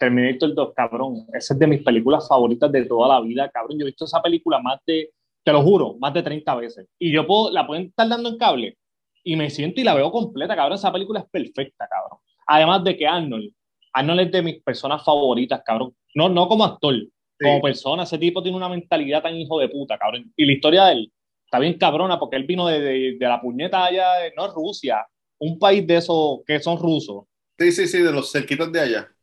[0.00, 1.26] Terminator 2, cabrón.
[1.34, 3.78] Esa es de mis películas favoritas de toda la vida, cabrón.
[3.78, 5.10] Yo he visto esa película más de,
[5.44, 6.88] te lo juro, más de 30 veces.
[6.98, 8.78] Y yo puedo, la pueden estar dando en cable
[9.24, 10.76] y me siento y la veo completa, cabrón.
[10.78, 12.20] Esa película es perfecta, cabrón.
[12.48, 13.52] Además de que Arnold,
[13.92, 15.94] Arnold es de mis personas favoritas, cabrón.
[16.14, 16.94] No, no como actor,
[17.40, 18.04] como persona.
[18.04, 20.32] Ese tipo tiene una mentalidad tan hijo de puta, cabrón.
[20.36, 21.12] Y la historia de él
[21.44, 25.06] está bien cabrona porque él vino de, de- de la puñeta allá, de, no Rusia,
[25.38, 27.24] un país de esos que son rusos,
[27.58, 29.14] sí, sí, sí, de los cerquitos de allá.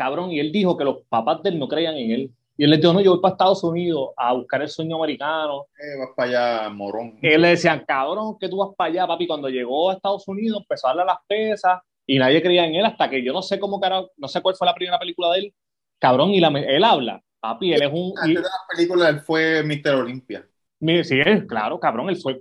[0.00, 0.32] Cabrón.
[0.32, 2.30] Y él dijo que los papás de él no creían en él.
[2.56, 5.66] Y él les dijo, no, yo voy para Estados Unidos a buscar el sueño americano.
[5.78, 6.28] Eh, vas para
[6.62, 7.18] allá, morón.
[7.22, 9.26] Y él le decían, cabrón, que tú vas para allá, papi.
[9.26, 12.84] Cuando llegó a Estados Unidos, empezó a darle las pesas y nadie creía en él
[12.84, 13.80] hasta que yo no sé cómo,
[14.16, 15.54] no sé cuál fue la primera película de él.
[15.98, 18.08] Cabrón, y la, él habla, papi, él es un.
[18.08, 19.94] y- Antes de la película, él fue Mr.
[19.94, 20.46] Olympia.
[20.80, 22.40] mire, sí, claro, cabrón, él fue.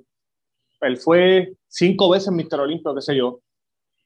[0.82, 2.62] Él fue cinco veces Mr.
[2.62, 3.40] Olympio, qué sé yo.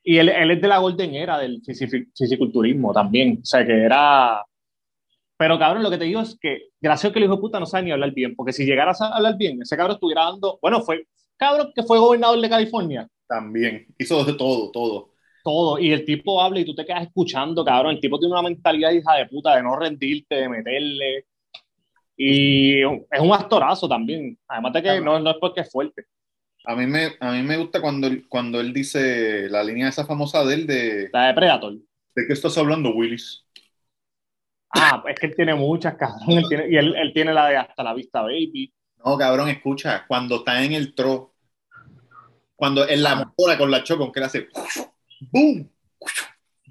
[0.03, 3.39] Y él, él es de la Golden Era del fisi- fisiculturismo también.
[3.41, 4.43] O sea, que era.
[5.37, 7.65] Pero cabrón, lo que te digo es que gracioso que el hijo de puta no
[7.65, 10.59] sabe ni hablar bien, porque si llegara a hablar bien, ese cabrón estuviera dando.
[10.61, 11.07] Bueno, fue.
[11.37, 13.07] Cabrón, que fue gobernador de California.
[13.27, 13.87] También.
[13.97, 15.09] Hizo de todo, todo.
[15.43, 15.79] todo.
[15.79, 17.95] Y el tipo habla y tú te quedas escuchando, cabrón.
[17.95, 21.25] El tipo tiene una mentalidad hija de puta de no rendirte, de meterle.
[22.15, 24.37] Y es un actorazo también.
[24.47, 26.05] Además de que no, no es porque es fuerte.
[26.65, 30.05] A mí me, a mí me gusta cuando, él- cuando él dice la línea esa
[30.05, 31.73] famosa de él de La de Predator.
[32.15, 33.45] ¿de qué estás hablando, Willis?
[34.75, 36.37] Ah, es que él tiene muchas, cabrón.
[36.37, 38.73] Él tiene- y él, él tiene la de Hasta la Vista Baby.
[39.05, 41.33] No, cabrón, escucha, cuando está en el tro,
[42.55, 43.15] cuando en la Ah.
[43.25, 44.47] motora con la Chocon, que le hace
[45.31, 45.69] boom,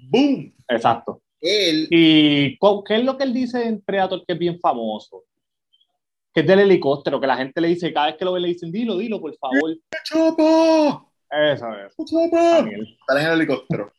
[0.09, 0.53] boom.
[0.67, 1.21] Exacto.
[1.39, 5.23] Él, ¿Y qué es lo que él dice en Predator que es bien famoso?
[6.33, 8.47] Que es del helicóptero, que la gente le dice, cada vez que lo ve le
[8.49, 9.77] dicen, dilo, dilo, por favor.
[10.03, 11.05] ¡Chopa!
[11.29, 11.95] Eso es.
[12.09, 12.41] ¡Chopa!
[12.61, 12.97] Daniel.
[12.99, 13.91] Está en el helicóptero.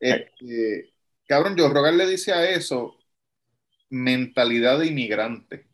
[0.00, 0.92] Este,
[1.26, 2.96] cabrón, yo Rogar le dice a eso
[3.90, 5.66] mentalidad de inmigrante.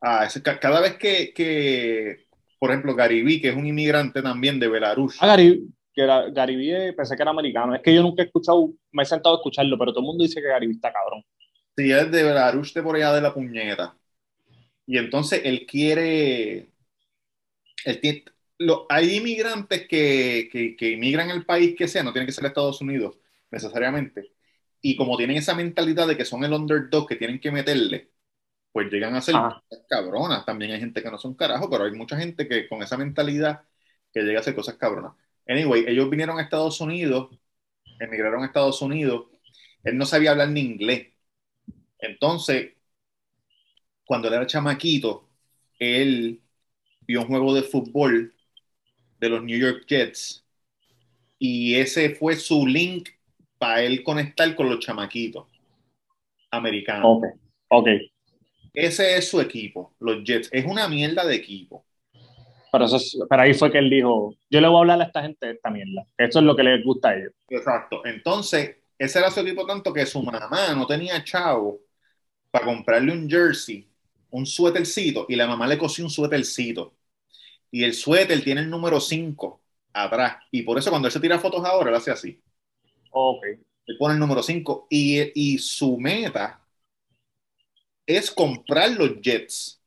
[0.00, 0.28] Ah,
[0.60, 2.26] cada vez que, que,
[2.58, 6.72] por ejemplo, Garibí, que es un inmigrante también de Belarus, Ah, Gary, que era, Garibí
[6.72, 7.74] eh, pensé que era americano.
[7.74, 10.24] Es que yo nunca he escuchado, me he sentado a escucharlo, pero todo el mundo
[10.24, 11.22] dice que Garibí está cabrón.
[11.76, 13.96] si es de Belarus, de por allá de la puñeta.
[14.86, 16.70] Y entonces él quiere,
[17.84, 18.24] él tiene-
[18.58, 22.44] lo- hay inmigrantes que, que, que inmigran al país que sea, no tiene que ser
[22.46, 23.18] Estados Unidos
[23.50, 24.32] necesariamente.
[24.80, 28.10] Y como tienen esa mentalidad de que son el underdog que tienen que meterle,
[28.72, 30.46] pues llegan a ser cosas cabronas.
[30.46, 33.62] También hay gente que no son carajos, pero hay mucha gente que con esa mentalidad
[34.12, 35.14] que llega a hacer cosas cabronas.
[35.48, 37.30] Anyway, ellos vinieron a Estados Unidos,
[38.00, 39.26] emigraron a Estados Unidos.
[39.84, 41.08] Él no sabía hablar ni inglés.
[41.98, 42.72] Entonces,
[44.12, 45.26] cuando él era chamaquito,
[45.78, 46.38] él
[47.06, 48.34] vio un juego de fútbol
[49.18, 50.44] de los New York Jets
[51.38, 53.08] y ese fue su link
[53.56, 55.46] para él conectar con los chamaquitos
[56.50, 57.06] americanos.
[57.06, 57.24] Ok,
[57.68, 57.88] ok.
[58.74, 60.50] Ese es su equipo, los Jets.
[60.52, 61.86] Es una mierda de equipo.
[62.70, 65.04] Pero, eso es- pero ahí fue que él dijo, yo le voy a hablar a
[65.04, 66.06] esta gente de esta mierda.
[66.18, 67.32] Eso es lo que les gusta a ellos.
[67.48, 68.04] Exacto.
[68.04, 71.80] Entonces, ese era su equipo tanto que su mamá no tenía chavo
[72.50, 73.91] para comprarle un jersey
[74.32, 76.96] un suétercito y la mamá le cosió un suétercito.
[77.70, 79.62] Y el suéter tiene el número 5
[79.94, 80.38] atrás.
[80.52, 82.42] Y por eso cuando él se tira fotos ahora, él hace así.
[83.10, 83.44] Ok.
[83.86, 85.20] Él pone el número 5 y,
[85.54, 86.66] y su meta
[88.06, 89.80] es comprar los Jets.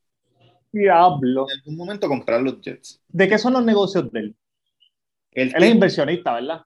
[0.71, 1.47] Diablo.
[1.47, 3.01] En algún momento comprar los Jets.
[3.07, 4.35] ¿De qué son los negocios de él?
[5.31, 6.61] Él, Él es inversionista, ¿verdad?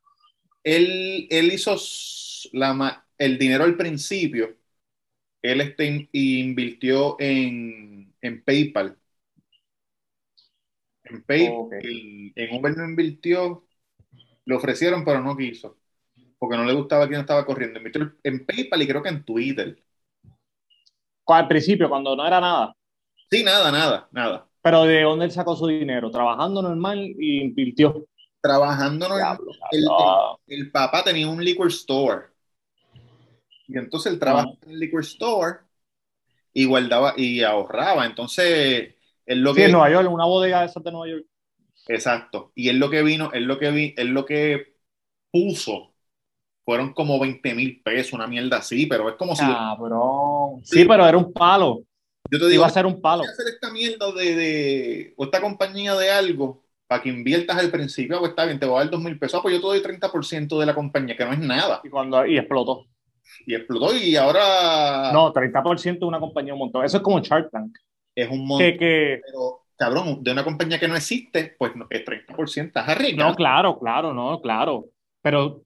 [0.64, 1.76] él, él hizo
[2.54, 4.58] la, el dinero al principio.
[5.42, 8.98] Él este, in- invirtió en, en PayPal.
[11.04, 11.80] En PayPal.
[12.36, 13.66] En Uber no invirtió.
[14.46, 15.78] Le ofrecieron, pero no quiso.
[16.38, 17.80] Porque no le gustaba quién estaba corriendo.
[17.80, 19.84] Invirtió en PayPal y creo que en Twitter.
[21.28, 22.74] Al principio, cuando no era nada.
[23.30, 24.48] Sí, nada, nada, nada.
[24.62, 26.10] Pero ¿de dónde él sacó su dinero?
[26.10, 28.06] Trabajando normal y invirtió.
[28.42, 29.88] Trabajando no Diablo, el-
[30.48, 32.28] el papá tenía un liquor store.
[33.70, 35.60] Y entonces él trabajaba en el liquor store
[36.54, 38.06] y guardaba y ahorraba.
[38.06, 39.66] Entonces, él lo Sí, que.
[39.66, 41.26] en Nueva York, una bodega de esas de Nueva York.
[41.88, 42.52] Exacto.
[42.56, 44.76] Y él lo que vino, él lo que vi, él lo que
[45.32, 45.94] puso
[46.66, 50.62] fueron como 20 mil pesos, una mierda así, pero es como si Cabrón.
[50.66, 51.84] Sí, pero era un palo.
[52.32, 53.24] yo te digo, Iba a ser un palo.
[53.24, 57.58] voy a hacer esta mierda de, de- o esta compañía de algo para que inviertas
[57.58, 59.62] al principio, pues está bien, te voy a dar 2 mil pesos, ah, pues yo
[59.62, 61.82] te doy 30% de la compañía, que no es nada.
[61.84, 62.89] Y, cuando, y explotó.
[63.46, 66.84] Y explotó y ahora No, 30% de una compañía un montón.
[66.84, 67.78] Eso es como Shark Tank.
[68.16, 68.68] es un montón.
[68.68, 72.88] Que, que, Pero, cabrón, de una compañía que no existe, pues no, es 30%, estás
[72.90, 73.24] arriba.
[73.24, 74.86] no, claro, claro, no, claro.
[75.22, 75.64] Pero,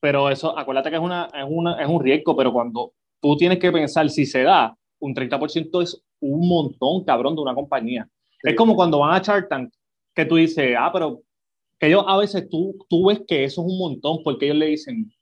[0.00, 3.58] pero eso, acuérdate que es, una, es, una, es un riesgo, pero cuando tú tienes
[3.58, 8.08] que pensar si se da, un 30% es un montón, cabrón, de una compañía.
[8.42, 8.50] Sí.
[8.50, 9.72] Es como cuando van a Shark Tank,
[10.14, 11.22] que tú dices, ah, pero
[11.78, 14.66] que ellos a veces tú, tú ves que eso es un montón, porque ellos le
[14.66, 15.12] dicen,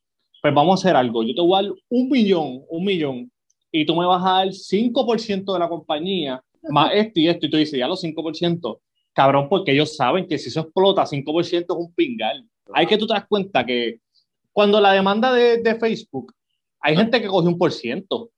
[0.47, 3.31] pues vamos a hacer algo, yo te voy a dar un millón, un millón,
[3.73, 7.51] y tú me vas a dar 5% de la compañía, más esto y esto, y
[7.51, 8.81] tú dices, ya los 5%,
[9.13, 12.45] cabrón, porque ellos saben que si eso explota, 5% es un pingal.
[12.73, 14.01] Hay que tú te das cuenta que
[14.53, 16.33] cuando la demanda de, de Facebook,
[16.81, 18.31] hay gente que cogió un por ciento,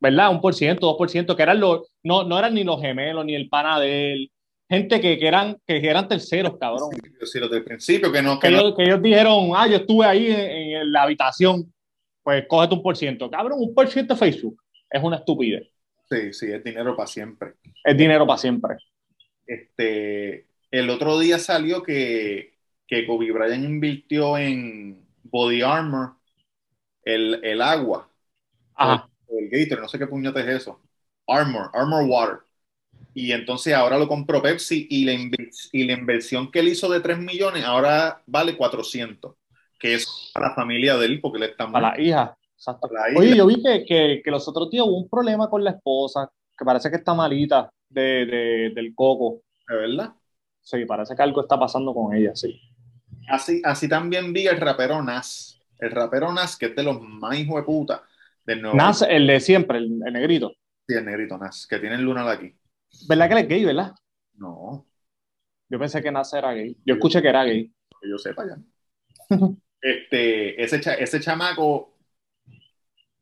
[0.00, 0.30] ¿verdad?
[0.30, 3.24] Un por ciento, dos por ciento, que eran los, no, no eran ni los gemelos,
[3.24, 4.30] ni el pana de él,
[4.68, 6.90] gente que, que eran, que eran terceros, cabrón.
[7.22, 9.76] Sí, lo del principio, que no, Que que no, ellos, que ellos dijeron, ah, yo
[9.76, 11.72] estuve ahí en, en la habitación,
[12.22, 13.30] pues cógete un por ciento.
[13.30, 15.68] Cabrón, un por ciento de Facebook es una estupidez.
[16.10, 17.54] sí, sí, es dinero para siempre.
[17.84, 18.76] Es dinero para siempre.
[19.46, 22.54] Este, el otro día salió que,
[22.86, 26.16] que Kobe Bryant invirtió en Body Armor,
[27.04, 28.10] el, el agua,
[28.74, 29.08] Ajá.
[29.28, 30.80] el Gator, no sé qué puñete es eso.
[31.26, 32.38] Armor, Armor Water.
[33.14, 35.14] Y entonces ahora lo compró Pepsi y la,
[35.72, 39.36] y la inversión que él hizo de 3 millones ahora vale 400,
[39.78, 42.36] que es para la familia de él porque le está Para la hija.
[42.54, 42.88] Exacto.
[42.88, 43.18] Para la hija.
[43.20, 46.30] Oye, yo vi que, que, que los otros días hubo un problema con la esposa,
[46.56, 49.42] que parece que está malita de, de- del coco.
[49.68, 50.14] ¿De verdad?
[50.60, 52.60] Sí, parece que algo está pasando con ella, sí.
[53.28, 55.60] Así, así también vi el rapero Nas.
[55.78, 58.02] El rapero Nas, que es de los más hijos de puta
[58.44, 60.52] del Nuevo Nas, el de siempre, el, el negrito.
[60.88, 62.52] Sí, el negrito Nas, que tiene el lunar aquí.
[63.08, 63.94] ¿Verdad que él es gay, verdad?
[64.34, 64.86] No,
[65.68, 66.76] Yo pensé que Nas era gay.
[66.84, 67.72] Yo escuché que era gay.
[68.00, 68.56] que yo sepa ya.
[69.90, 71.94] este, ese, cha- ese chamaco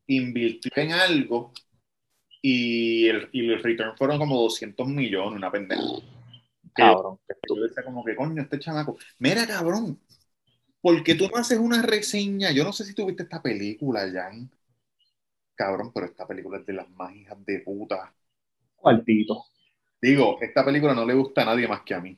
[0.07, 1.51] invirtió en algo
[2.41, 5.83] y el, y el return fueron como 200 millones, una pendeja.
[6.75, 7.19] Que Cabrón.
[7.49, 8.97] yo decía como que coño, este chamaco.
[9.19, 9.99] Mira, cabrón,
[10.81, 12.51] ¿por qué tú no haces una reseña?
[12.51, 14.51] Yo no sé si tuviste esta película, Jan.
[15.53, 18.15] Cabrón, pero esta película es de las más hijas de puta.
[18.77, 19.35] Cuartito.
[20.01, 22.17] Digo, esta película no le gusta a nadie más que a mí.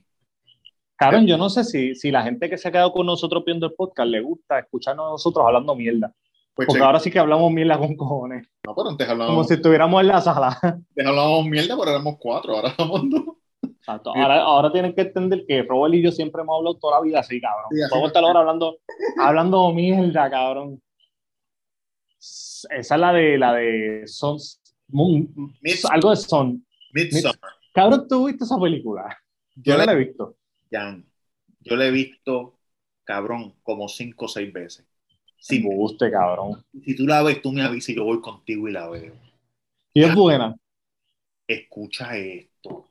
[0.97, 3.67] Cabrón, yo no sé si, si la gente que se ha quedado con nosotros viendo
[3.67, 6.11] el podcast le gusta escucharnos nosotros hablando mierda.
[6.55, 8.47] Pues Porque ahora sí que hablamos mierda con cojones.
[8.65, 10.57] no, pero antes Como hablábamos, si estuviéramos en la sala.
[10.63, 13.23] antes hablábamos mierda, pero éramos cuatro, ahora somos dos.
[13.63, 14.11] Exacto.
[14.15, 17.19] Ahora, ahora tienen que entender que Robert y yo siempre hemos hablado toda la vida
[17.19, 17.65] así, cabrón.
[17.71, 18.77] Sí, así Podemos estar ahora hablando,
[19.19, 20.81] hablando mierda, cabrón.
[22.19, 24.37] Esa es la de la de Son.
[24.89, 25.29] Moon-
[25.91, 26.65] algo de Son.
[26.93, 27.35] Midsommar.
[27.73, 29.15] Cabrón, ¿tú viste esa película?
[29.55, 30.35] Yo Yo no le, la he visto.
[30.71, 31.05] Jan,
[31.61, 32.59] yo le he visto,
[33.03, 34.85] cabrón, como cinco o seis veces.
[35.39, 36.63] Si, Me guste, cabrón.
[36.83, 39.13] si tú la ves, tú me avisas y yo voy contigo y la veo.
[39.93, 40.55] Y es buena.
[41.47, 42.89] Escucha esto.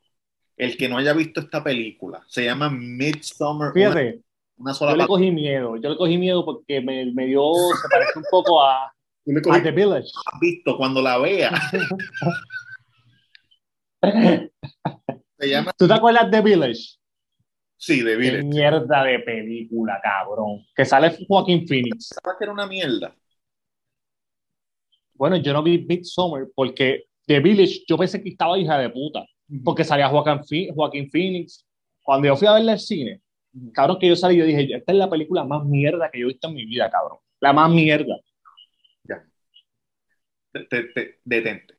[0.55, 4.21] El que no haya visto esta película, se llama Midsummer, una, Fíjate,
[4.57, 5.75] una sola yo le cogí miedo.
[5.77, 7.41] Yo le cogí miedo porque me, me dio,
[7.79, 8.91] se parece un poco a,
[9.25, 10.09] le a cogí- The Village.
[10.25, 11.51] has visto cuando la vea.
[15.39, 16.97] Se llama, ¿Tú te acuerdas de Village?
[17.77, 18.43] Sí, de Qué Village.
[18.43, 20.65] mierda de película, cabrón.
[20.75, 22.09] Que sale Joaquin Phoenix.
[22.23, 23.15] ¿Sabes que era una mierda?
[25.13, 29.25] Bueno, yo no vi Midsommar porque The Village, yo pensé que estaba hija de puta,
[29.63, 31.65] porque salía Joaquin, Phi- Joaquin Phoenix.
[32.03, 33.21] Cuando yo fui a verla al cine,
[33.73, 36.29] cabrón, que yo salí, yo dije, esta es la película más mierda que yo he
[36.29, 37.17] visto en mi vida, cabrón.
[37.39, 38.15] La más mierda.
[40.69, 41.75] Te- detente.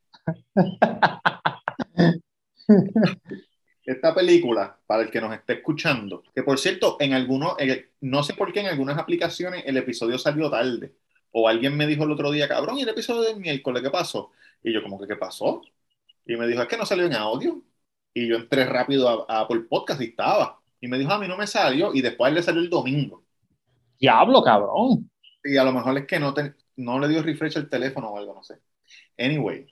[3.88, 8.22] Esta película, para el que nos esté escuchando, que por cierto, en algunos, en- no
[8.22, 10.94] sé por qué en algunas aplicaciones el episodio salió tarde.
[11.30, 14.32] O alguien me dijo el otro día, cabrón, ¿y el episodio del miércoles qué pasó?
[14.62, 15.62] Y yo, como que, ¿qué pasó?
[16.26, 17.62] Y me dijo, es que no salió en audio.
[18.14, 20.60] Y yo entré rápido a, a Apple Podcast y estaba.
[20.80, 21.94] Y me dijo, a mí no me salió.
[21.94, 23.24] Y después a él le salió el domingo.
[23.98, 25.10] Diablo, cabrón.
[25.44, 28.18] Y a lo mejor es que no, te- no le dio refresh el teléfono o
[28.18, 28.58] algo, no sé.
[29.18, 29.66] Anyway,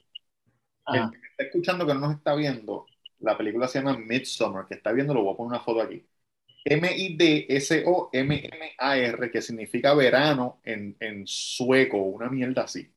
[0.85, 1.11] Ajá.
[1.13, 2.85] el que está escuchando que no nos está viendo,
[3.19, 6.03] la película se llama Midsummer, que está viendo, lo voy a poner una foto aquí.
[6.65, 12.87] M-I-D-S-O-M-M-A-R, que significa verano en, en sueco, una mierda así.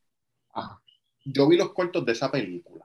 [0.54, 0.80] Ajá.
[1.24, 2.84] Yo vi los cortos de esa película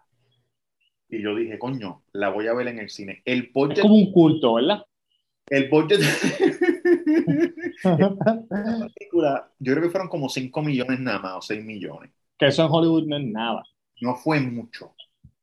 [1.10, 3.22] y yo dije, coño, la voy a ver en el cine.
[3.26, 4.84] El Es budget, como un culto, ¿verdad?
[5.50, 6.10] el budget la
[9.00, 12.12] película, yo creo que fueron como 5 millones nada más, o 6 millones.
[12.38, 13.64] que eso en Hollywood no es nada.
[14.00, 14.96] no fue mucho.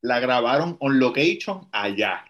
[0.02, 2.24] La grabaron on location allá.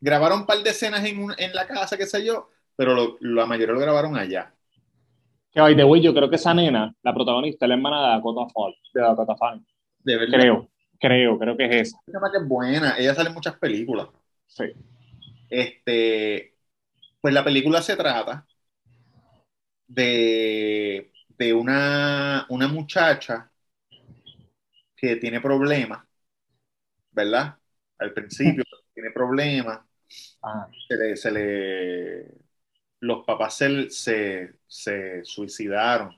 [0.00, 3.16] Grabaron un par de escenas en, un- en la casa, qué sé yo, pero lo-
[3.20, 4.52] la mayoría lo grabaron allá.
[5.50, 8.46] Que by the way, yo creo que esa nena, la protagonista, la hermana de Dakota
[8.52, 9.66] Fall, de Dakota Fanning.
[10.04, 10.38] De verdad.
[10.38, 10.68] Creo,
[11.00, 11.98] creo, creo que es esa.
[12.06, 12.94] Esa chamaca es buena.
[12.98, 14.08] Ella sale en muchas películas.
[14.46, 14.64] Sí.
[15.48, 16.54] Este,
[17.20, 18.46] pues la película se trata
[19.86, 23.50] de, de una, una muchacha
[24.96, 26.04] que tiene problemas,
[27.16, 27.58] ¿verdad?
[27.98, 28.64] Al principio
[28.94, 29.80] tiene problemas.
[30.42, 30.74] Ajá.
[30.88, 32.34] se le, se le-
[33.00, 36.16] los papás se, se, se suicidaron.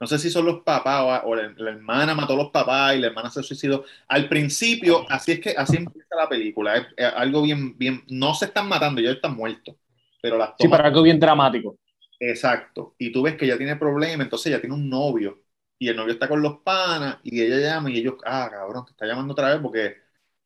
[0.00, 2.96] No sé si son los papás o, o la, la hermana mató a los papás
[2.96, 3.84] y la hermana se suicidó.
[4.08, 6.76] Al principio, así es que así empieza la película.
[6.76, 8.04] Es, es algo bien, bien.
[8.08, 9.76] No se están matando, ya están muertos.
[10.20, 11.78] Pero las Sí, para algo bien dramático.
[12.18, 12.94] Exacto.
[12.98, 15.42] Y tú ves que ella tiene problemas, entonces ella tiene un novio.
[15.78, 18.92] Y el novio está con los panas y ella llama y ellos, ah, cabrón, te
[18.92, 19.96] está llamando otra vez porque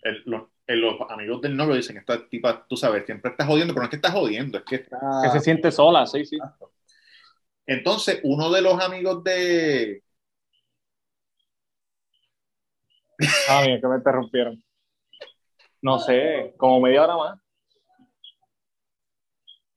[0.03, 3.75] el- los, el- los amigos del novio dicen, esta tipa, tú sabes, siempre está jodiendo,
[3.75, 4.99] pero no es que está jodiendo, es que está...
[5.23, 6.39] Que se siente sola, sí, sí.
[7.67, 10.03] Entonces, uno de los amigos de...
[13.49, 14.63] Ah, mira, que me interrumpieron.
[15.83, 17.41] No sé, como media hora más.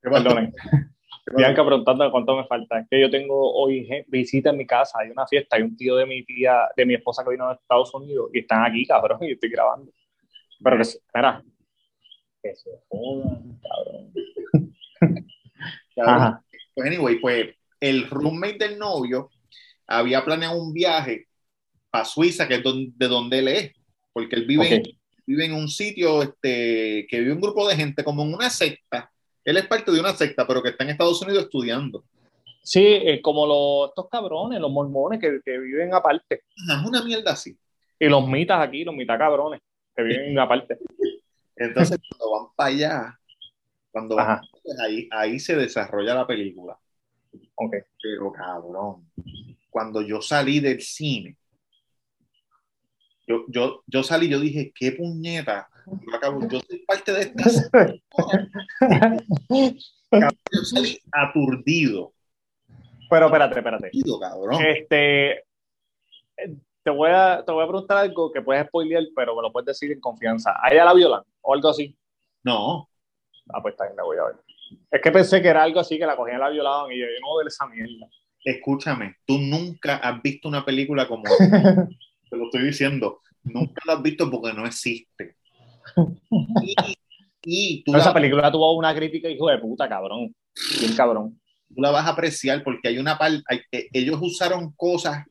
[0.02, 0.54] Perdonen.
[1.38, 2.80] Bianca preguntando cuánto me falta.
[2.80, 5.96] Es que yo tengo hoy visita en mi casa, hay una fiesta, hay un tío
[5.96, 9.20] de mi tía, de mi esposa que vino de Estados Unidos y están aquí, cabrón,
[9.24, 9.92] y estoy grabando.
[10.64, 11.44] Pero que se, espera.
[12.42, 14.14] Que se jodan, cabrón.
[15.98, 16.44] Ajá.
[16.74, 19.30] Pues anyway, pues el roommate del novio
[19.88, 21.28] había planeado un viaje
[21.90, 23.72] para Suiza, que es don- de donde él es,
[24.12, 24.88] porque él vive, Ok.
[25.28, 29.12] vive en un sitio este, que vive un grupo de gente como en una secta.
[29.46, 32.04] Él es parte de una secta, pero que está en Estados Unidos estudiando.
[32.64, 36.44] Sí, eh, como los, estos cabrones, los mormones que, que viven aparte.
[36.56, 37.56] Es una mierda así.
[38.00, 39.62] Y los mitas aquí, los mitas cabrones,
[39.96, 40.78] que viven aparte.
[41.56, 43.20] Entonces, cuando van para allá,
[43.92, 44.42] cuando van
[44.84, 46.78] ahí, ahí se desarrolla la película.
[47.56, 47.76] Ok.
[48.02, 49.10] Pero cabrón,
[49.70, 51.38] cuando yo salí del cine,
[53.28, 55.70] yo, yo, yo salí, yo dije, qué puñeta.
[55.86, 57.94] Yo, acabo- yo soy parte de esta.
[59.50, 62.14] Yo salí aturdido,
[63.10, 63.88] Pero espérate, espérate.
[63.88, 64.66] aturdido, cabrón.
[64.66, 65.44] Este,
[66.84, 69.68] te voy, a, te voy a preguntar algo que puedes spoilear, pero me lo puedes
[69.68, 70.54] decir en confianza.
[70.62, 71.98] ¿A ella la violan o algo así?
[72.44, 72.90] No,
[73.50, 74.36] Ah, pues también la voy a ver.
[74.92, 77.06] Es que pensé que era algo así, que la cogían y la violaban y yo,
[77.06, 78.08] yo no voy a ver esa mierda.
[78.44, 81.24] escúchame, tú nunca has visto una película como
[82.30, 85.36] te lo estoy diciendo, nunca la has visto porque no existe.
[86.62, 86.76] Y,
[87.46, 90.34] y tú, esa la, película tuvo una crítica, hijo de puta, cabrón.
[90.80, 91.38] Bien cabrón.
[91.68, 93.44] tú la vas a apreciar porque hay una parte,
[93.92, 95.26] ellos usaron cosas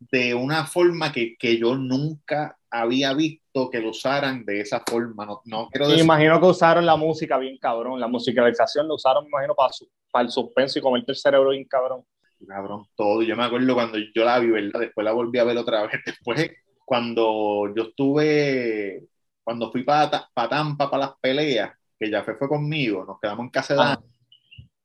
[0.00, 5.26] de una forma que, que yo nunca había visto que lo usaran de esa forma.
[5.26, 8.00] No, no quiero Me decir imagino que usaron la música bien cabrón.
[8.00, 11.50] La musicalización la usaron, me imagino, para, su- para el suspenso y comerte el cerebro
[11.50, 12.04] bien cabrón.
[12.48, 13.22] cabrón, todo.
[13.22, 14.80] Yo me acuerdo cuando yo la vi, ¿verdad?
[14.80, 15.92] Después la volví a ver otra vez.
[16.06, 16.50] Después,
[16.84, 19.04] cuando yo estuve,
[19.44, 23.50] cuando fui para Tampa para las peleas, que ya fue, fue conmigo, nos quedamos en
[23.50, 24.00] casa de Ah.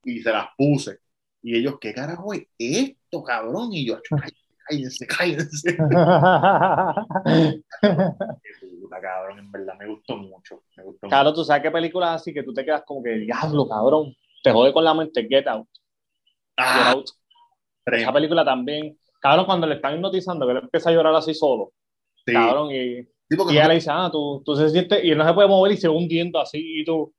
[0.03, 0.99] Y se las puse.
[1.41, 3.69] Y ellos, ¿qué carajo es esto, cabrón?
[3.73, 3.99] Y yo,
[4.67, 5.77] cállense, cállense.
[7.81, 10.61] Qué puta, cabrón, en verdad me gustó mucho.
[10.77, 13.67] Me gustó Claro, tú sabes qué películas así que tú te quedas como que, diablo,
[13.67, 14.13] cabrón.
[14.43, 15.25] Te jode con la mente.
[15.29, 15.59] Get Out.
[15.67, 15.71] mucho.
[16.57, 17.05] Get Ah, Out.
[17.85, 18.97] Esa película también.
[19.21, 21.71] Cabrón, cuando le están hipnotizando, que él empieza a llorar así solo.
[22.25, 22.33] Sí.
[22.33, 25.17] cabrón, y, Sí, y no- ella le dice, ah, tú, tú se sientes, y él
[25.17, 27.11] no se puede mover y se va hundiendo así, y tú,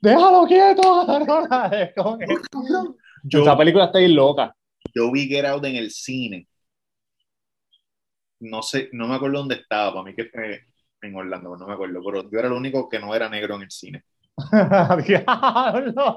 [0.00, 0.82] déjalo quieto,
[1.96, 2.18] cabrón.
[3.24, 4.54] Yo, Esa película está bien loca.
[4.94, 6.46] yo vi Get Out en el cine.
[8.40, 10.60] No sé, no me acuerdo dónde estaba, para mí que fue
[11.02, 13.62] en Orlando, no me acuerdo, pero yo era el único que no era negro en
[13.62, 14.02] el cine.
[15.06, 16.16] Diablo.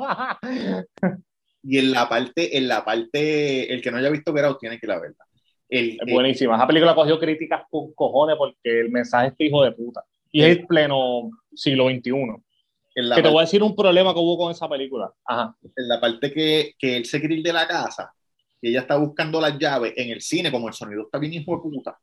[1.63, 4.79] Y en la parte, en la parte, el que no haya visto Get Out tiene
[4.79, 5.25] que ir a verla.
[5.69, 6.55] El, Es buenísima.
[6.55, 10.03] Esa película cogió críticas con cojones porque el mensaje es hijo de puta.
[10.31, 12.09] Y es pleno siglo XXI.
[12.95, 15.11] en la Que te parte- voy a decir un problema que hubo con esa película.
[15.25, 15.55] Ajá.
[15.75, 18.11] en la parte que, que él se quiere ir de la casa
[18.61, 21.55] y ella está buscando las llaves en el cine, como el sonido está bien hijo
[21.55, 21.97] de puta,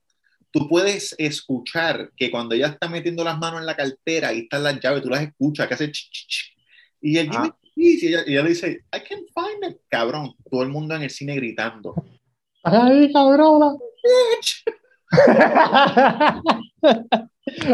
[0.50, 4.62] tú puedes escuchar que cuando ella está metiendo las manos en la cartera y están
[4.64, 6.56] las llaves, tú las escuchas, que hace ch, ch, ch.
[7.00, 7.54] y él Ah.
[7.80, 11.02] Y ella, y ella le dice, I can find them, cabrón, todo el mundo en
[11.02, 11.94] el cine gritando.
[12.64, 13.76] Ay, cabrona.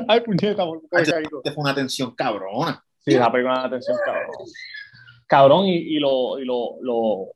[0.09, 0.65] Ay, puñeta.
[0.93, 1.21] Esta
[1.53, 2.85] fue una tensión cabrona.
[3.05, 4.31] Sí, esa película de atención, cabrón.
[5.27, 7.27] Cabrón, y, y, lo- y lo- lo-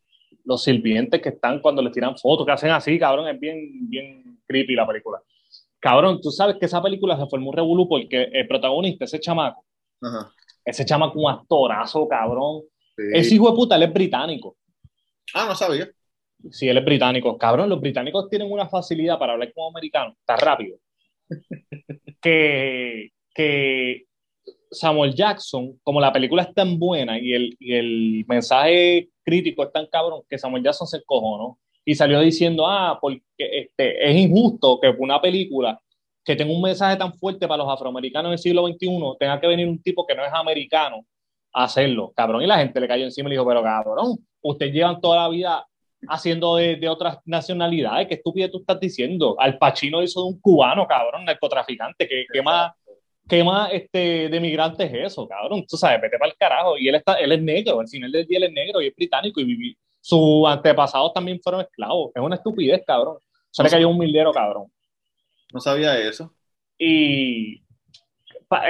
[0.49, 4.41] los sirvientes que están cuando les tiran fotos, que hacen así, cabrón, es bien, bien
[4.47, 5.21] creepy la película.
[5.79, 9.63] Cabrón, tú sabes que esa película se formó un revolú porque el protagonista, ese chamaco,
[10.01, 10.33] Ajá.
[10.65, 12.63] ese chamaco un actorazo, cabrón.
[12.97, 13.03] Sí.
[13.13, 14.57] Ese hijo de puta, él es británico.
[15.35, 15.87] Ah, no sabía.
[16.51, 17.37] Sí, él es británico.
[17.37, 20.79] Cabrón, los británicos tienen una facilidad para hablar como americanos, está rápido.
[22.23, 24.08] que, que
[24.71, 29.73] Samuel Jackson, como la película es tan buena y el, y el mensaje crítico es
[29.73, 34.79] tan cabrón, que Samuel Jackson se encojonó y salió diciendo, ah, porque este, es injusto
[34.81, 35.81] que una película
[36.25, 39.67] que tenga un mensaje tan fuerte para los afroamericanos del siglo XXI tenga que venir
[39.67, 41.07] un tipo que no es americano
[41.55, 42.43] a hacerlo, cabrón.
[42.43, 45.29] Y la gente le cayó encima y le dijo, pero cabrón, ustedes llevan toda la
[45.31, 45.67] vida
[46.07, 49.37] haciendo de, de otras nacionalidades, qué estúpido tú estás diciendo.
[49.39, 52.73] Al Pacino hizo de un cubano, cabrón, narcotraficante, ¿qué, qué más,
[53.29, 55.65] qué más este, de migrante es eso, cabrón?
[55.69, 56.79] Tú sabes, vete para el carajo.
[56.79, 58.95] Y él, está, él es negro, al final del día él es negro y es
[58.95, 59.77] británico y.
[60.01, 62.13] Sus antepasados también fueron esclavos.
[62.15, 63.19] Es una estupidez, cabrón.
[63.51, 64.71] Se le cayó un mildero, cabrón.
[65.53, 66.33] No sabía eso.
[66.79, 67.63] Y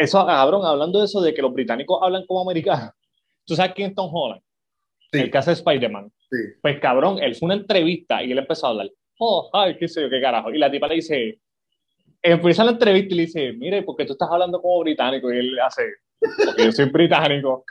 [0.00, 2.90] eso, cabrón, hablando de eso, de que los británicos hablan como americanos.
[3.46, 4.42] ¿Tú sabes quién es Tom Holland?
[5.12, 5.20] Sí.
[5.20, 6.10] El que hace Spider-Man.
[6.30, 6.36] Sí.
[6.60, 8.90] Pues cabrón, él fue una entrevista y él empezó a hablar.
[9.18, 10.50] Oh, ay, qué sé yo, qué carajo.
[10.50, 11.38] Y la tipa le dice,
[12.22, 15.32] empieza la entrevista y le dice, mire, porque tú estás hablando como británico?
[15.32, 15.84] Y él hace,
[16.44, 17.64] porque yo soy británico.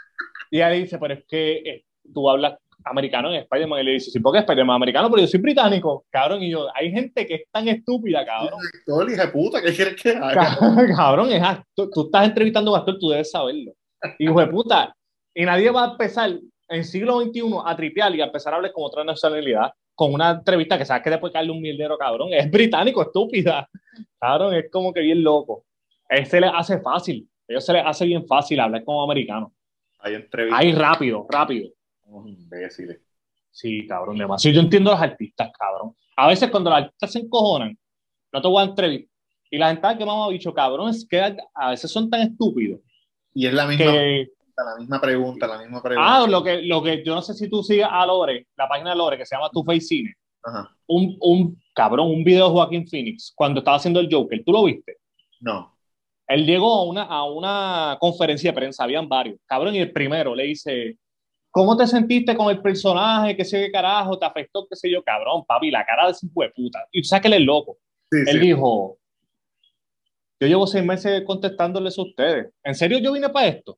[0.51, 3.81] Y ella le dice, pero es que eh, tú hablas americano en Spider-Man.
[3.81, 6.05] Y le dice, sí, porque Spider-Man americano, pero yo soy británico.
[6.09, 8.59] Cabrón, y yo, hay gente que es tan estúpida, cabrón.
[8.79, 10.57] Actor, hija de puta, ¿qué quieres que haga?
[10.95, 11.89] Cabrón, es actor.
[11.93, 13.73] Tú estás entrevistando a un actor, tú debes saberlo.
[14.19, 14.95] Hijo de puta.
[15.33, 16.31] Y nadie va a empezar
[16.69, 20.29] en siglo XXI a tripear y a empezar a hablar con otra nacionalidad con una
[20.29, 22.29] entrevista que sabes que después caerle un mierdero, cabrón.
[22.31, 23.67] Es británico, estúpida.
[24.19, 25.65] Cabrón, es como que bien loco.
[26.09, 27.27] A él se le hace fácil.
[27.47, 29.53] A ellos se les hace bien fácil hablar como americano.
[29.99, 31.69] Hay entrevistas Ahí rápido, rápido.
[32.03, 32.99] unos imbéciles.
[33.51, 34.53] Sí, cabrón, demasiado.
[34.55, 35.95] Yo entiendo a los artistas, cabrón.
[36.15, 37.77] A veces cuando los artistas se encojonan,
[38.31, 39.09] no te voy a entrevistar.
[39.49, 42.81] Y la gente "Ay, que me dicho, cabrón, es que a veces son tan estúpidos
[43.33, 44.27] Y es la misma, que
[44.57, 46.15] la misma pregunta, la misma pregunta.
[46.23, 48.91] Ah, lo que, lo que yo no sé si tú sigues a Lore, la página
[48.91, 50.13] de Lore que se llama Tu Face Cine.
[50.43, 50.75] Ajá.
[50.87, 54.43] Un, un cabrón, un video de Joaquín Phoenix cuando estaba haciendo el Joker.
[54.43, 54.97] ¿Tú lo viste?
[55.39, 55.77] No.
[56.27, 59.39] Él llegó a una, a una conferencia de prensa, habían varios.
[59.45, 60.97] Cabrón, y el primero le dice:
[61.51, 63.37] ¿Cómo te sentiste con el personaje?
[63.37, 64.17] ¿Qué sé qué carajo?
[64.17, 64.65] ¿Te afectó?
[64.67, 65.03] ¿Qué sé yo?
[65.03, 66.79] Cabrón, papi, la cara de ese hijo de puta.
[66.91, 67.77] Y tú sabes que él es loco.
[68.11, 68.39] Sí, Él sí.
[68.39, 68.97] dijo:
[70.39, 72.51] Yo llevo seis meses contestándoles a ustedes.
[72.63, 73.77] ¿En serio yo vine para esto?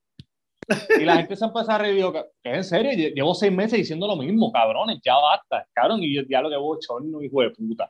[0.99, 2.91] Y la gente se empezó a reír y dijo, ¿qué en serio?
[2.91, 6.49] Lle- Llevo seis meses diciendo lo mismo, cabrones, ya basta, cabrón, y yo ya lo
[6.49, 7.89] que bochorno, hijo de puta.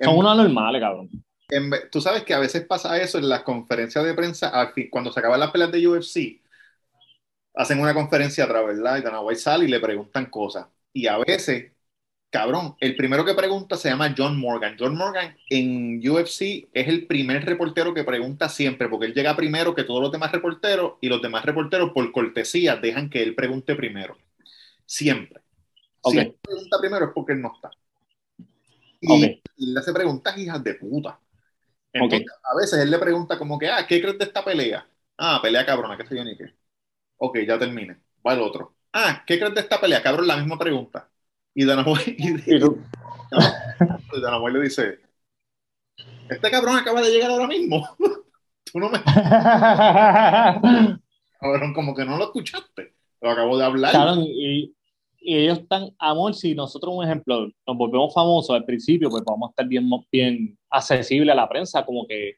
[0.00, 1.08] Son En- unos normales, cabrón.
[1.48, 4.88] en tú sabes que a veces pasa eso en las conferencias de prensa, al fin,
[4.90, 6.40] cuando se acaban las peleas de UFC,
[7.54, 8.98] hacen una conferencia atrás, ¿verdad?
[8.98, 10.66] Y Dana White sale y le preguntan cosas.
[10.92, 11.71] Y a veces,
[12.32, 14.76] cabrón, el primero que pregunta se llama John Morgan.
[14.78, 19.74] John Morgan en UFC es el primer reportero que pregunta siempre, porque él llega primero
[19.74, 23.76] que todos los demás reporteros y los demás reporteros, por cortesía, dejan que él pregunte
[23.76, 24.18] primero.
[24.86, 25.42] Siempre.
[26.02, 27.70] Si él pregunta primero es porque él no está.
[29.00, 29.42] Y, Ok.
[29.56, 31.20] y le hace preguntas hijas de puta.
[32.44, 34.86] A veces él le pregunta como que, ah, ¿qué crees de esta pelea?
[35.18, 36.54] Ah, pelea cabrona, qué sé yo ni qué.
[37.18, 38.02] Ok, ya termine.
[38.26, 38.76] Va el otro.
[38.92, 40.02] Ah, ¿qué crees de esta pelea?
[40.02, 41.11] Cabrón, la misma pregunta.
[41.54, 44.98] Y Dana White, y, Y White le dice,
[46.28, 47.86] este cabrón acaba de llegar ahora mismo.
[48.72, 48.98] Tú no me...
[51.38, 52.94] Cabrón, como que no lo escuchaste.
[53.20, 53.92] Lo acabo de hablar.
[53.92, 54.74] cabrón, y,
[55.24, 59.48] y ellos están, amor, si nosotros, un ejemplo, nos volvemos famosos al principio, pues vamos
[59.48, 62.36] a estar bien, bien accesible a la prensa, como que,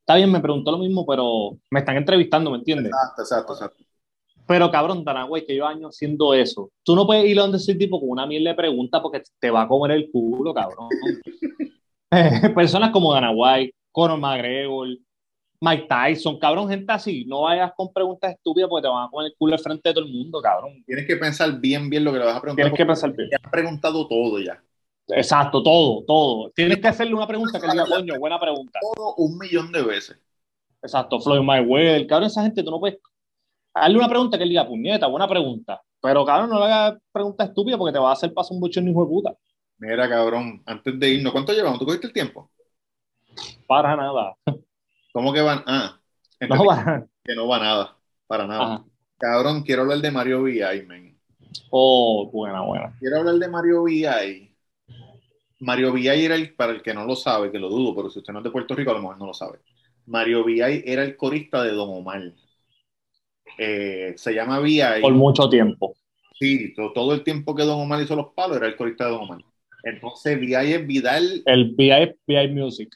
[0.00, 2.92] está bien, me preguntó lo mismo, pero me están entrevistando, ¿me entiendes?
[2.92, 3.84] Exacto, exacto, exacto.
[4.50, 6.72] Pero cabrón, Danagüey, que yo años haciendo eso.
[6.82, 9.48] Tú no puedes ir a donde ese tipo con una miel de pregunta porque te
[9.48, 10.88] va a comer el culo, cabrón.
[12.12, 14.88] Eh, Personas como Dana White, Conor McGregor,
[15.60, 17.24] Mike Tyson, cabrón, gente así.
[17.24, 19.94] No vayas con preguntas estúpidas porque te van a comer el culo al frente de
[19.94, 20.82] todo el mundo, cabrón.
[20.84, 22.64] Tienes que pensar bien, bien lo que le vas a preguntar.
[22.64, 23.30] Tienes que pensar bien.
[23.30, 24.60] Te has preguntado todo ya.
[25.06, 26.50] Exacto, todo, todo.
[26.50, 28.80] Tienes que hacerle una pregunta que diga, coño, buena pregunta.
[28.96, 30.18] Todo un millón de veces.
[30.82, 32.98] Exacto, Floyd Mayweather, cabrón, esa gente tú no puedes
[33.74, 35.80] darle una pregunta que él diga, puñeta, buena pregunta.
[36.00, 38.88] Pero cabrón, no le hagas preguntas estúpidas porque te va a hacer paso un buchón
[38.88, 39.34] hijo de puta.
[39.78, 41.78] Mira, cabrón, antes de irnos, ¿cuánto llevamos?
[41.78, 42.50] ¿Tú cogiste el tiempo?
[43.66, 44.36] Para nada.
[45.12, 45.62] ¿Cómo que van?
[45.66, 46.00] Ah,
[46.48, 47.06] No para.
[47.24, 47.96] que no va nada,
[48.26, 48.74] para nada.
[48.76, 48.84] Ajá.
[49.18, 51.16] Cabrón, quiero hablar de Mario VI, man.
[51.70, 52.94] Oh, buena, buena.
[52.98, 54.56] Quiero hablar de Mario VI.
[55.60, 58.18] Mario VI era el, para el que no lo sabe, que lo dudo, pero si
[58.20, 59.60] usted no es de Puerto Rico, a lo mejor no lo sabe.
[60.06, 62.22] Mario VI era el corista de Don Omar.
[63.58, 65.00] Eh, se llama VI.
[65.00, 65.94] Por mucho tiempo.
[66.38, 69.10] Sí, to- todo el tiempo que Don Omar hizo los palos era el corista de
[69.12, 69.38] Don Omar.
[69.84, 72.88] Entonces, VI es Vidal, El VI, VI Music.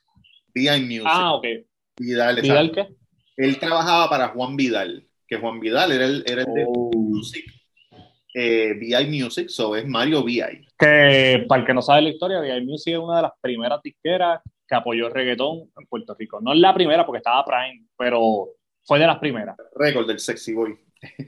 [0.54, 1.02] VI Music.
[1.06, 1.46] Ah, ok.
[1.98, 2.88] Vidal, ¿Vidal qué?
[3.36, 6.90] Él trabajaba para Juan Vidal, que Juan Vidal era el, era el de Oh.
[6.94, 7.44] Music.
[8.36, 10.66] Eh, VI Music, so es Mario VI.
[10.78, 13.80] Que para el que no sabe la historia, VI Music es una de las primeras
[13.82, 16.40] disqueras que apoyó el reggaetón en Puerto Rico.
[16.40, 18.48] No es la primera porque estaba Prime, pero
[18.84, 19.56] fue de las primeras.
[19.76, 20.78] Récord del Sexy Boy.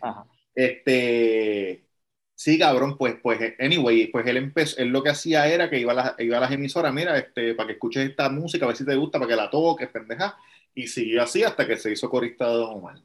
[0.00, 0.26] Ajá.
[0.54, 1.86] Este,
[2.34, 5.92] sí, cabrón, pues, pues, anyway, pues él empezó, él lo que hacía era que iba
[5.92, 8.76] a, las- iba a las emisoras, mira, este, para que escuches esta música, a ver
[8.76, 10.36] si te gusta, para que la toques, pendeja,
[10.74, 13.02] y siguió así hasta que se hizo corista de Don Omar.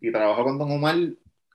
[0.00, 0.96] Y trabajó con Don Omar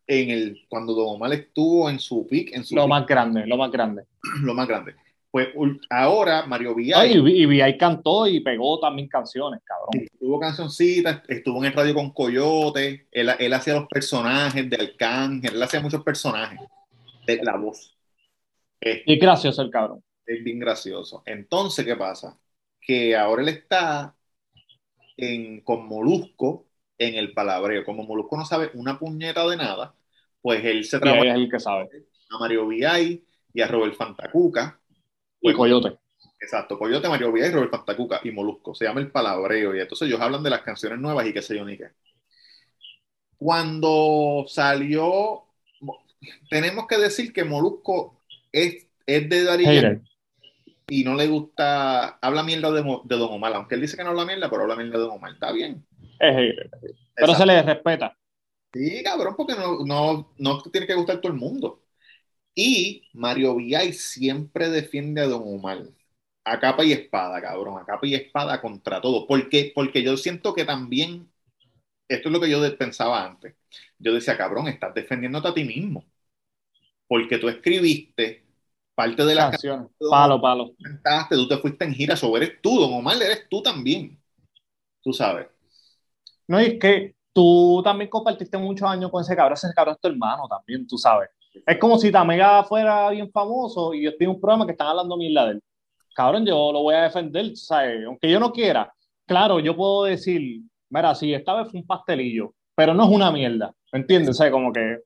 [0.07, 3.45] en el, cuando Don Omar estuvo en su peak, en su Lo peak, más grande,
[3.47, 4.03] lo más grande.
[4.43, 4.95] lo más grande.
[5.35, 5.49] Pues
[5.89, 10.07] ahora Mario VI Ay, y, y VI cantó y pegó también canciones, cabrón.
[10.17, 15.55] tuvo cancioncitas, estuvo en el radio con Coyote, él, él hacía los personajes de Arcángel,
[15.55, 16.61] él hacía muchos personajes
[17.27, 17.97] de la voz.
[18.79, 20.01] Este, Y gracioso el cabrón.
[20.25, 21.21] es bien gracioso.
[21.25, 22.39] Entonces, ¿qué pasa?
[22.79, 24.15] Que ahora él está
[25.17, 26.67] en, con Molusco
[26.97, 27.83] en el palabreo.
[27.83, 29.95] Como Molusco no sabe una puñeta de nada,
[30.41, 31.89] pues él se trabaja es el que sabe.
[32.29, 33.21] a Mario VI
[33.53, 34.79] y a Robert Fantacuca.
[35.49, 35.97] Y Coyote.
[36.39, 38.75] Exacto, Coyote, Mario VI y Robert Fantacuca y Molusco.
[38.75, 41.55] Se llama el palabreo y entonces ellos hablan de las canciones nuevas y qué sé
[41.55, 41.89] yo ni qué.
[43.37, 45.45] Cuando salió,
[46.49, 50.01] tenemos que decir que Molusco es, es de Hater.
[50.87, 54.11] y no le gusta, habla mierda de, de Don Omar, aunque él dice que no
[54.11, 55.85] habla mierda, pero habla mierda de Don Omar, está bien.
[56.19, 56.71] Es hater.
[57.15, 58.17] Pero se le respeta.
[58.73, 61.84] Sí, cabrón, porque no, no, no tiene que gustar todo el mundo.
[62.55, 65.83] Y Mario VI siempre defiende a Don Omar.
[66.45, 67.77] A capa y espada, cabrón.
[67.77, 69.27] A capa y espada contra todo.
[69.27, 71.29] Porque, porque yo siento que también,
[72.07, 73.55] esto es lo que yo pensaba antes.
[73.99, 76.05] Yo decía, cabrón, estás defendiéndote a ti mismo.
[77.07, 78.45] Porque tú escribiste
[78.95, 79.91] parte de las Canciones.
[80.09, 80.71] Palo, palo.
[80.81, 84.17] cantaste, tú te fuiste en gira, sobre eres tú, Don Omar, eres tú también.
[85.03, 85.47] Tú sabes.
[86.47, 90.01] No, y es que tú también compartiste muchos años con ese cabrón, ese cabrón es
[90.01, 91.29] tu hermano también, tú sabes.
[91.65, 94.87] Es como si Tamega fuera bien famoso y yo estoy en un programa que están
[94.87, 95.61] hablando mierda de él.
[96.15, 98.05] Cabrón, yo lo voy a defender, ¿sabes?
[98.05, 98.93] Aunque yo no quiera.
[99.25, 103.31] Claro, yo puedo decir, mira, sí, esta vez fue un pastelillo, pero no es una
[103.31, 104.37] mierda, ¿me entiendes?
[104.37, 104.99] Sea, como que,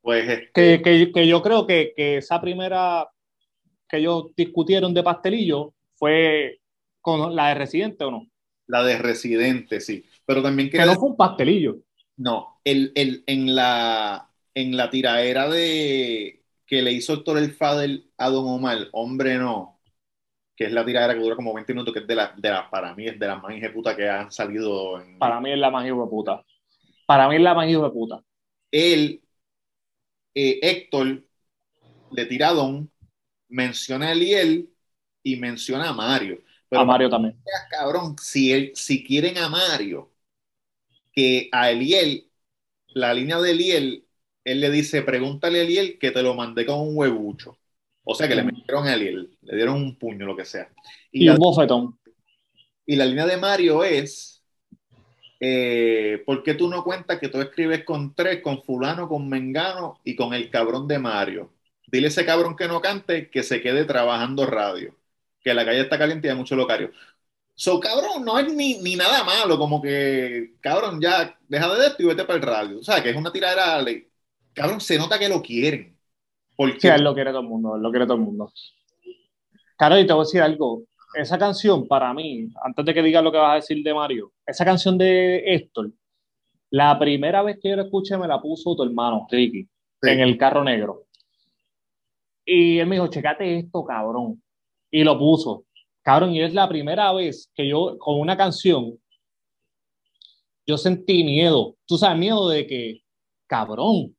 [0.00, 3.08] Pues este, que, que, que yo creo que, que esa primera
[3.88, 6.60] que ellos discutieron de pastelillo fue
[7.00, 8.26] con la de Residente o no.
[8.66, 10.04] la de Residente, sí.
[10.24, 11.78] Pero también Que quería no fue un pastelillo.
[12.16, 14.25] No, el, el, en la
[14.56, 19.78] en la tiraera de que le hizo Héctor el Fadel a Don Omar, hombre no,
[20.56, 22.70] que es la tiradera que dura como 20 minutos, que es de la, de la
[22.70, 25.70] para mí es de las más puta que han salido en Para mí es la
[25.70, 26.42] más puta.
[27.04, 28.24] Para mí es la más puta.
[28.72, 29.22] él,
[30.34, 31.22] eh, Héctor
[32.12, 32.90] le tira a Don,
[33.48, 34.70] menciona a Eliel
[35.22, 36.42] y menciona a Mario.
[36.70, 37.38] Pero a Mario también.
[37.70, 40.10] cabrón, si, él, si quieren a Mario,
[41.12, 42.30] que a Eliel,
[42.88, 44.05] la línea de Eliel,
[44.46, 47.58] él le dice, pregúntale a Eliel que te lo mandé con un huevucho.
[48.04, 48.46] O sea que le Mm.
[48.46, 50.72] metieron a Eliel, le dieron un puño, lo que sea.
[51.12, 51.98] Y, Y la, un bofetón.
[52.86, 54.44] y la línea de Mario es,
[55.40, 60.00] eh, ¿por qué tú no cuentas que tú escribes con tres, con fulano, con mengano
[60.04, 61.54] y con el cabrón de Mario?
[61.86, 64.96] Dile a ese cabrón que no cante que se quede trabajando radio,
[65.42, 66.92] que la calle está caliente y hay mucho locario.
[67.54, 72.02] So, cabrón, no es ni, ni nada malo, como que, cabrón, ya, deja de esto
[72.02, 72.80] y vete para el radio.
[72.80, 73.82] O sea, que es una tiradera,
[74.56, 75.96] cabrón, se nota que lo quieren.
[76.56, 78.50] Porque Sí, él lo quiere todo el mundo, él lo quiere todo el mundo.
[79.76, 80.84] Claro, y te voy a decir algo.
[81.14, 84.32] Esa canción, para mí, antes de que digas lo que vas a decir de Mario,
[84.46, 85.92] esa canción de Héctor,
[86.70, 89.68] la primera vez que yo la escuché me la puso tu hermano, Ricky,
[90.02, 90.10] Sí.
[90.10, 91.04] en el carro negro.
[92.44, 94.42] Y él me dijo, checate esto, cabrón.
[94.90, 95.64] Y lo puso.
[96.02, 98.98] Cabrón, y es la primera vez que yo, con una canción,
[100.66, 101.76] yo sentí miedo.
[101.86, 103.02] Tú sabes, miedo de que,
[103.46, 104.15] cabrón,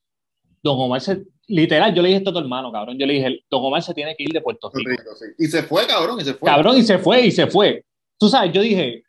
[0.64, 2.98] Don Omar se, literal, yo le dije esto a tu hermano, cabrón.
[2.98, 4.90] Yo le dije, Don Omar se tiene que ir de Puerto Rico.
[4.90, 5.26] Rico, sí.
[5.38, 6.50] Y se fue, cabrón, y se fue.
[6.50, 7.84] Cabrón, y se fue, y se fue.
[8.20, 9.04] Tú sabes, yo dije,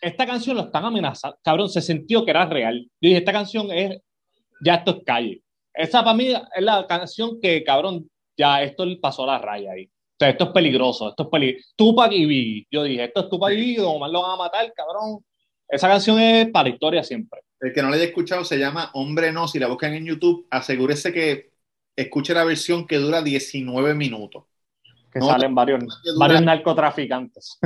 [0.00, 1.38] esta canción lo están amenazando.
[1.42, 2.78] Cabrón, se sintió que era real.
[3.00, 4.00] Yo dije, esta canción es,
[4.64, 5.42] ya esto es calle.
[5.74, 9.84] Esa para mí es la canción que, cabrón, ya esto pasó la raya ahí.
[9.84, 11.68] O sea, esto es peligroso, esto es peligroso.
[11.76, 12.66] Tupac y Biggie.
[12.70, 15.24] Yo dije, esto es Tupac y Biggie, Don Omar lo van a matar, cabrón.
[15.68, 17.40] Esa canción es para la historia siempre.
[17.60, 19.48] El que no la haya escuchado se llama Hombre No.
[19.48, 21.50] Si la buscan en YouTube, asegúrese que
[21.96, 24.44] escuche la versión que dura 19 minutos.
[25.12, 27.58] Que No, salen varios, que dura- varios narcotraficantes.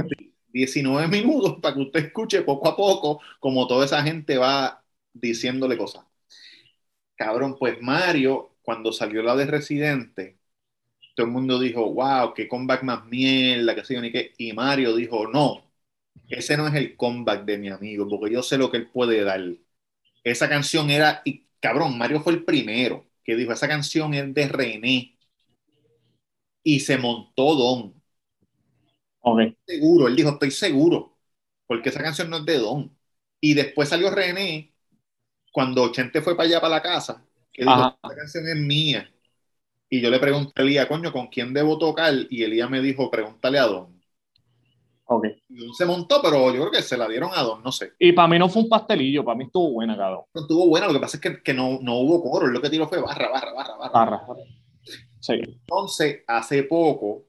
[0.48, 4.82] 19 minutos para que usted escuche poco a poco como toda esa gente va
[5.12, 6.04] diciéndole cosas.
[7.14, 10.38] Cabrón, pues Mario, cuando salió la de Residente,
[11.14, 14.32] todo el mundo dijo, wow, qué comeback más mierda, que sé yo ni qué.
[14.38, 15.62] Y Mario dijo, no,
[16.38, 19.22] ese no es el comeback de mi amigo, porque yo sé lo que él puede
[19.24, 19.40] dar.
[20.24, 24.48] Esa canción era, y cabrón, Mario fue el primero que dijo, esa canción es de
[24.48, 25.18] René.
[26.64, 28.02] Y se montó Don
[29.20, 29.54] Ok.
[29.66, 31.16] seguro, él dijo, estoy seguro,
[31.66, 32.96] porque esa canción no es de Don.
[33.40, 34.74] Y después salió René,
[35.52, 37.96] cuando Chente fue para allá, para la casa, que dijo, Ajá.
[38.04, 39.10] esta canción es mía.
[39.90, 42.14] Y yo le pregunté a Elías, coño, ¿con quién debo tocar?
[42.30, 43.91] Y Elías me dijo, pregúntale a Don.
[45.76, 47.92] Se montó, pero yo creo que se la dieron a Don, no sé.
[47.98, 50.24] Y para mí no fue un pastelillo, para mí estuvo buena, cabrón.
[50.34, 52.60] No estuvo buena, lo que pasa es que, que no, no hubo coro, él lo
[52.60, 53.90] que tiró fue barra, barra, barra, barra.
[53.92, 54.26] Barra.
[55.20, 55.34] Sí.
[55.34, 57.26] Entonces, hace poco,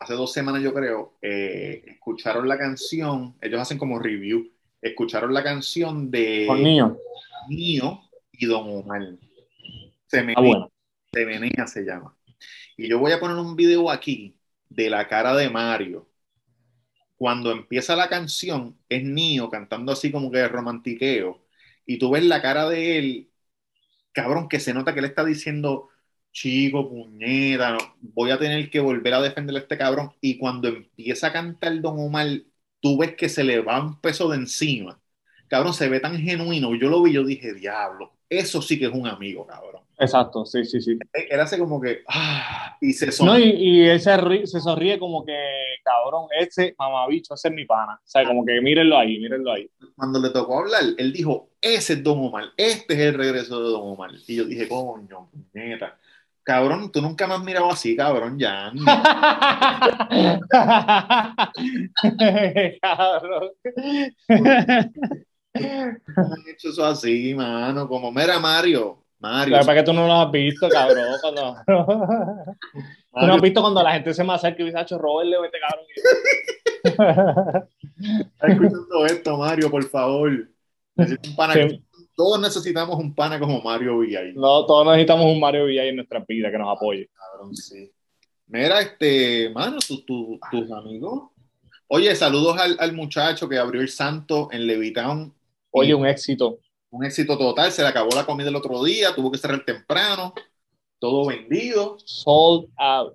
[0.00, 4.50] hace dos semanas yo creo, eh, escucharon la canción, ellos hacen como review,
[4.80, 6.92] escucharon la canción de Con niños.
[7.48, 8.00] Mío
[8.32, 9.02] y Don Omar.
[10.06, 10.70] Se Ah, bueno.
[11.12, 12.16] se menea se llama.
[12.76, 14.36] Y yo voy a poner un video aquí
[14.68, 16.08] de la cara de Mario.
[17.20, 21.46] Cuando empieza la canción, es Nio cantando así como que de romantiqueo.
[21.86, 23.30] Y tú ves la cara de él,
[24.12, 25.90] cabrón, que se nota que él está diciendo,
[26.32, 30.12] chico, puñeta, voy a tener que volver a defender a este cabrón.
[30.20, 32.28] Y cuando empieza a cantar Don Omar,
[32.80, 35.00] tú ves que se le va un peso de encima.
[35.48, 36.74] Cabrón, se ve tan genuino.
[36.76, 39.82] Yo lo vi, yo dije, diablo, eso sí que es un amigo, cabrón.
[39.98, 40.96] Exacto, sí, sí, sí.
[41.12, 43.54] Él hace como que, ah, y se No, sonríe.
[43.54, 45.36] y, y él se, sonríe como que,
[45.84, 48.00] cabrón, ese mamabicho, ese es mi pana.
[48.02, 49.68] O sea, como que mírenlo ahí, mírenlo ahí.
[49.94, 53.68] Cuando le tocó hablar, él dijo, ese es Don Omar, este es el regreso de
[53.70, 54.10] Don Omar.
[54.26, 55.98] Y yo dije, coño, puñeta.
[56.42, 58.72] Cabrón, tú nunca me has mirado así, cabrón, ya.
[62.80, 63.50] cabrón.
[64.28, 67.88] No han hecho eso así, mano.
[67.88, 69.58] Como, mira, Mario, Mario.
[69.60, 71.04] Para que tú no lo has visto, cabrón.
[71.20, 71.56] Cuando...
[71.66, 75.40] Tú no has visto cuando la gente se me acerca y dice, "Acho, Robert, le
[75.40, 75.86] vete, cabrón.
[76.84, 80.30] está escuchando esto, Mario, por favor.
[80.96, 81.54] Un pana.
[81.54, 81.82] Sí.
[82.14, 84.34] Todos necesitamos un pana como Mario Villay.
[84.34, 87.08] No, todos necesitamos un Mario Villay en nuestra vida que nos apoye.
[87.14, 87.90] Cabrón, sí.
[88.46, 91.30] Mira, este, mano, tu- tu- tus amigos.
[91.88, 95.34] Oye, saludos al, al muchacho que abrió el santo en Levitown.
[95.70, 96.58] Oye, un éxito.
[96.90, 100.34] Un éxito total, se le acabó la comida el otro día, tuvo que cerrar temprano,
[100.98, 101.96] todo vendido.
[102.04, 103.14] Sold out.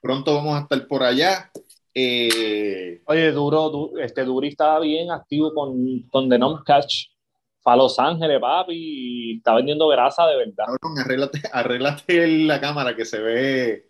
[0.00, 1.50] Pronto vamos a estar por allá.
[1.94, 7.06] Eh, Oye, Duro, du- este Duri estaba bien activo con, con The Nom Catch.
[7.60, 10.66] Fue a Los Ángeles, papi, y está vendiendo grasa de verdad.
[10.66, 13.84] cabrón, arréglate, arréglate la cámara que se ve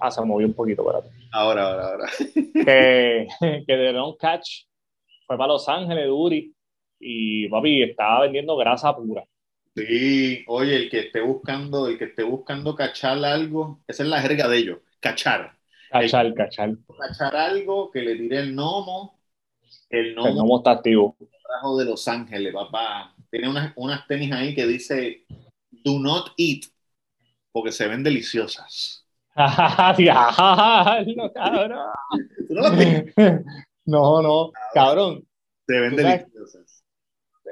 [0.00, 1.10] Ah, se movió un poquito, espérate.
[1.32, 2.10] ahora, ahora, ahora.
[2.64, 4.64] Que, que The Nom Catch
[5.26, 6.54] fue para Los Ángeles, Duri,
[7.04, 9.24] y papi, estaba vendiendo grasa pura.
[9.74, 14.20] Sí, oye, el que esté buscando, el que esté buscando cachar algo, esa es la
[14.20, 15.56] jerga de ellos, cachar.
[15.90, 16.78] Cachal, cachal.
[16.98, 19.18] Cachar algo que le tire el gnomo,
[19.90, 21.16] el El gnomo está activo.
[21.46, 23.14] trajo de Los Ángeles, papá.
[23.30, 25.24] Tiene unas, unas tenis ahí que dice
[25.70, 26.64] Do not eat,
[27.50, 29.06] porque se ven deliciosas.
[29.96, 31.78] Diablo, cabrón.
[32.48, 32.62] ¿Tú no?
[33.84, 35.26] No, no, cabrón.
[35.66, 36.61] Se ven deliciosas.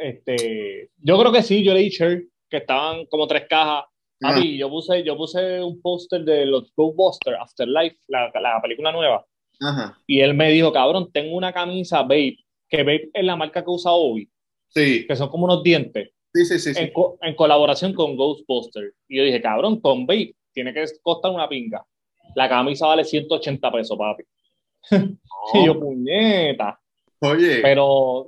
[0.03, 3.85] Este, yo creo que sí, yo leí shirt que estaban como tres cajas.
[4.23, 4.35] Ah.
[4.35, 9.25] Papi, yo puse, yo puse un póster de los Ghostbusters Afterlife, la, la película nueva,
[9.63, 9.97] Ajá.
[10.07, 12.37] y él me dijo, cabrón, tengo una camisa Babe,
[12.69, 14.29] que Babe es la marca que usa Obi,
[14.69, 16.75] Sí, que son como unos dientes, sí, sí, sí.
[16.75, 16.81] sí.
[16.83, 18.93] en, co- en colaboración con Ghostbusters.
[19.09, 21.83] Y yo dije, cabrón, con Babe tiene que costar una pinga.
[22.37, 24.23] La camisa vale 180 pesos, papi.
[25.55, 26.79] Y yo, puñeta.
[27.21, 28.27] Oye, Pero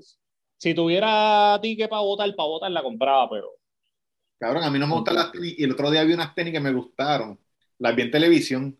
[0.62, 3.48] si tuviera ticket para votar, para votar la compraba, pero
[4.38, 5.56] cabrón, a mí no me gustan las tenis.
[5.58, 7.36] Y el otro día vi unas tenis que me gustaron.
[7.78, 8.78] Las vi en televisión.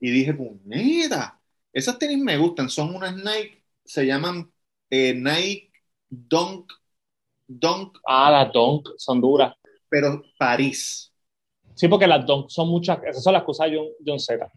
[0.00, 1.40] Y dije, puñeta,
[1.72, 2.68] esas tenis me gustan.
[2.68, 4.50] Son unas Nike, se llaman
[4.90, 5.70] eh, Nike
[6.08, 6.72] Dunk,
[7.46, 9.54] Dunk, ah, las Dunk son duras.
[9.88, 11.12] pero París.
[11.76, 14.50] Sí, porque las Dunk son muchas, esas son las que usa John, John Z.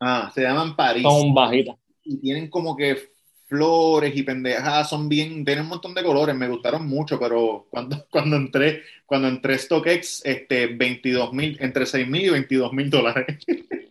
[0.00, 1.04] Ah, se llaman París.
[1.04, 1.76] Son bajitas.
[2.02, 3.13] y tienen como que
[3.54, 8.04] flores y pendejadas, son bien, tienen un montón de colores, me gustaron mucho, pero cuando,
[8.10, 12.90] cuando entré, cuando entré a StockX, este, 22 mil, entre 6 mil y 22 mil
[12.90, 13.38] dólares.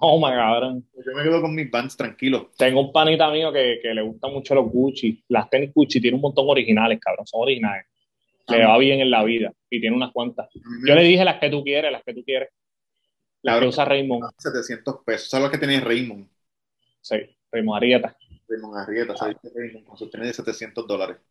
[0.00, 0.86] Oh my cabrón.
[0.94, 2.54] Yo me quedo con mis bands tranquilos.
[2.56, 5.24] Tengo un panita mío que, que le gustan mucho los Gucci.
[5.26, 7.26] Las tenis Gucci tienen un montón originales, cabrón.
[7.26, 7.84] Son originales.
[8.46, 10.48] Le va bien en la vida y tiene unas cuantas.
[10.86, 12.48] Yo le dije las que tú quieres, las que tú quieres.
[13.42, 14.30] Las que usa Raymond.
[14.38, 16.28] 700 pesos, son los que tenía Raymond.
[17.00, 17.16] Sí,
[17.50, 18.16] Raymond Arieta.
[18.48, 19.36] Raymond Arrieta, ¿sabes?
[19.54, 21.16] Raymond con sus tenis de 700 dólares.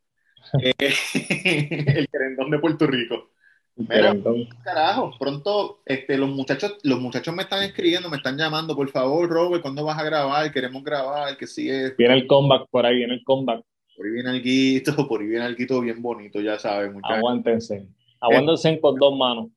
[0.64, 0.74] Eh,
[1.98, 3.32] el querendón de Puerto Rico.
[3.78, 4.16] Mira,
[4.64, 9.30] carajo, pronto este, los muchachos, los muchachos me están escribiendo, me están llamando, por favor,
[9.30, 10.52] Robert, ¿cuándo vas a grabar?
[10.52, 13.64] Queremos grabar, que sigue, viene el comeback, por ahí viene el comeback.
[13.96, 17.18] por ahí viene algo, por ahí viene algo bien bonito, ya sabes, muchachos.
[17.18, 17.88] Aguántense.
[18.20, 19.50] Aguántense con dos manos.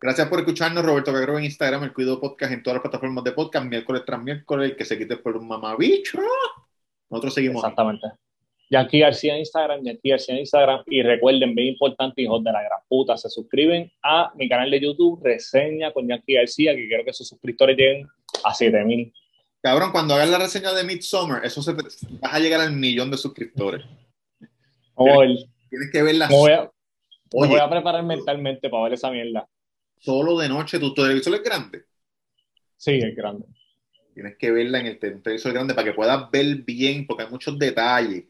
[0.00, 3.32] Gracias por escucharnos, Roberto Cagro en Instagram, el Cuido Podcast en todas las plataformas de
[3.32, 6.18] podcast, miércoles tras miércoles, el que se quite por un mamabicho.
[7.10, 7.62] Nosotros seguimos.
[7.64, 7.70] ahí.
[7.70, 8.06] Exactamente.
[8.70, 10.82] Yankee García en Instagram, Yankee García en Instagram.
[10.86, 14.80] Y recuerden, bien importante, hijos de la gran puta, se suscriben a mi canal de
[14.80, 18.06] YouTube, reseña con Yankee García, que quiero que sus suscriptores lleguen
[18.44, 19.12] a 7000.
[19.60, 21.82] Cabrón, cuando hagas la reseña de Midsommar, eso se te-
[22.20, 23.84] vas a llegar al millón de suscriptores.
[24.94, 26.62] Hoy Tienes que verla me voy, a,
[27.32, 29.46] me voy a preparar mentalmente para ver esa mierda.
[29.98, 30.78] solo de noche.
[30.78, 31.84] Tu televisor es grande.
[32.76, 33.46] Sí, es grande.
[34.14, 37.58] Tienes que verla en el televisor grande para que puedas ver bien, porque hay muchos
[37.58, 38.24] detalles.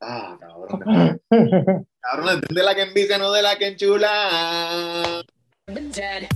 [0.00, 1.20] Ah, cabrón.
[2.00, 5.22] Cabrón, de la que envicia, no de la que enchula.
[5.66, 6.28] been dead.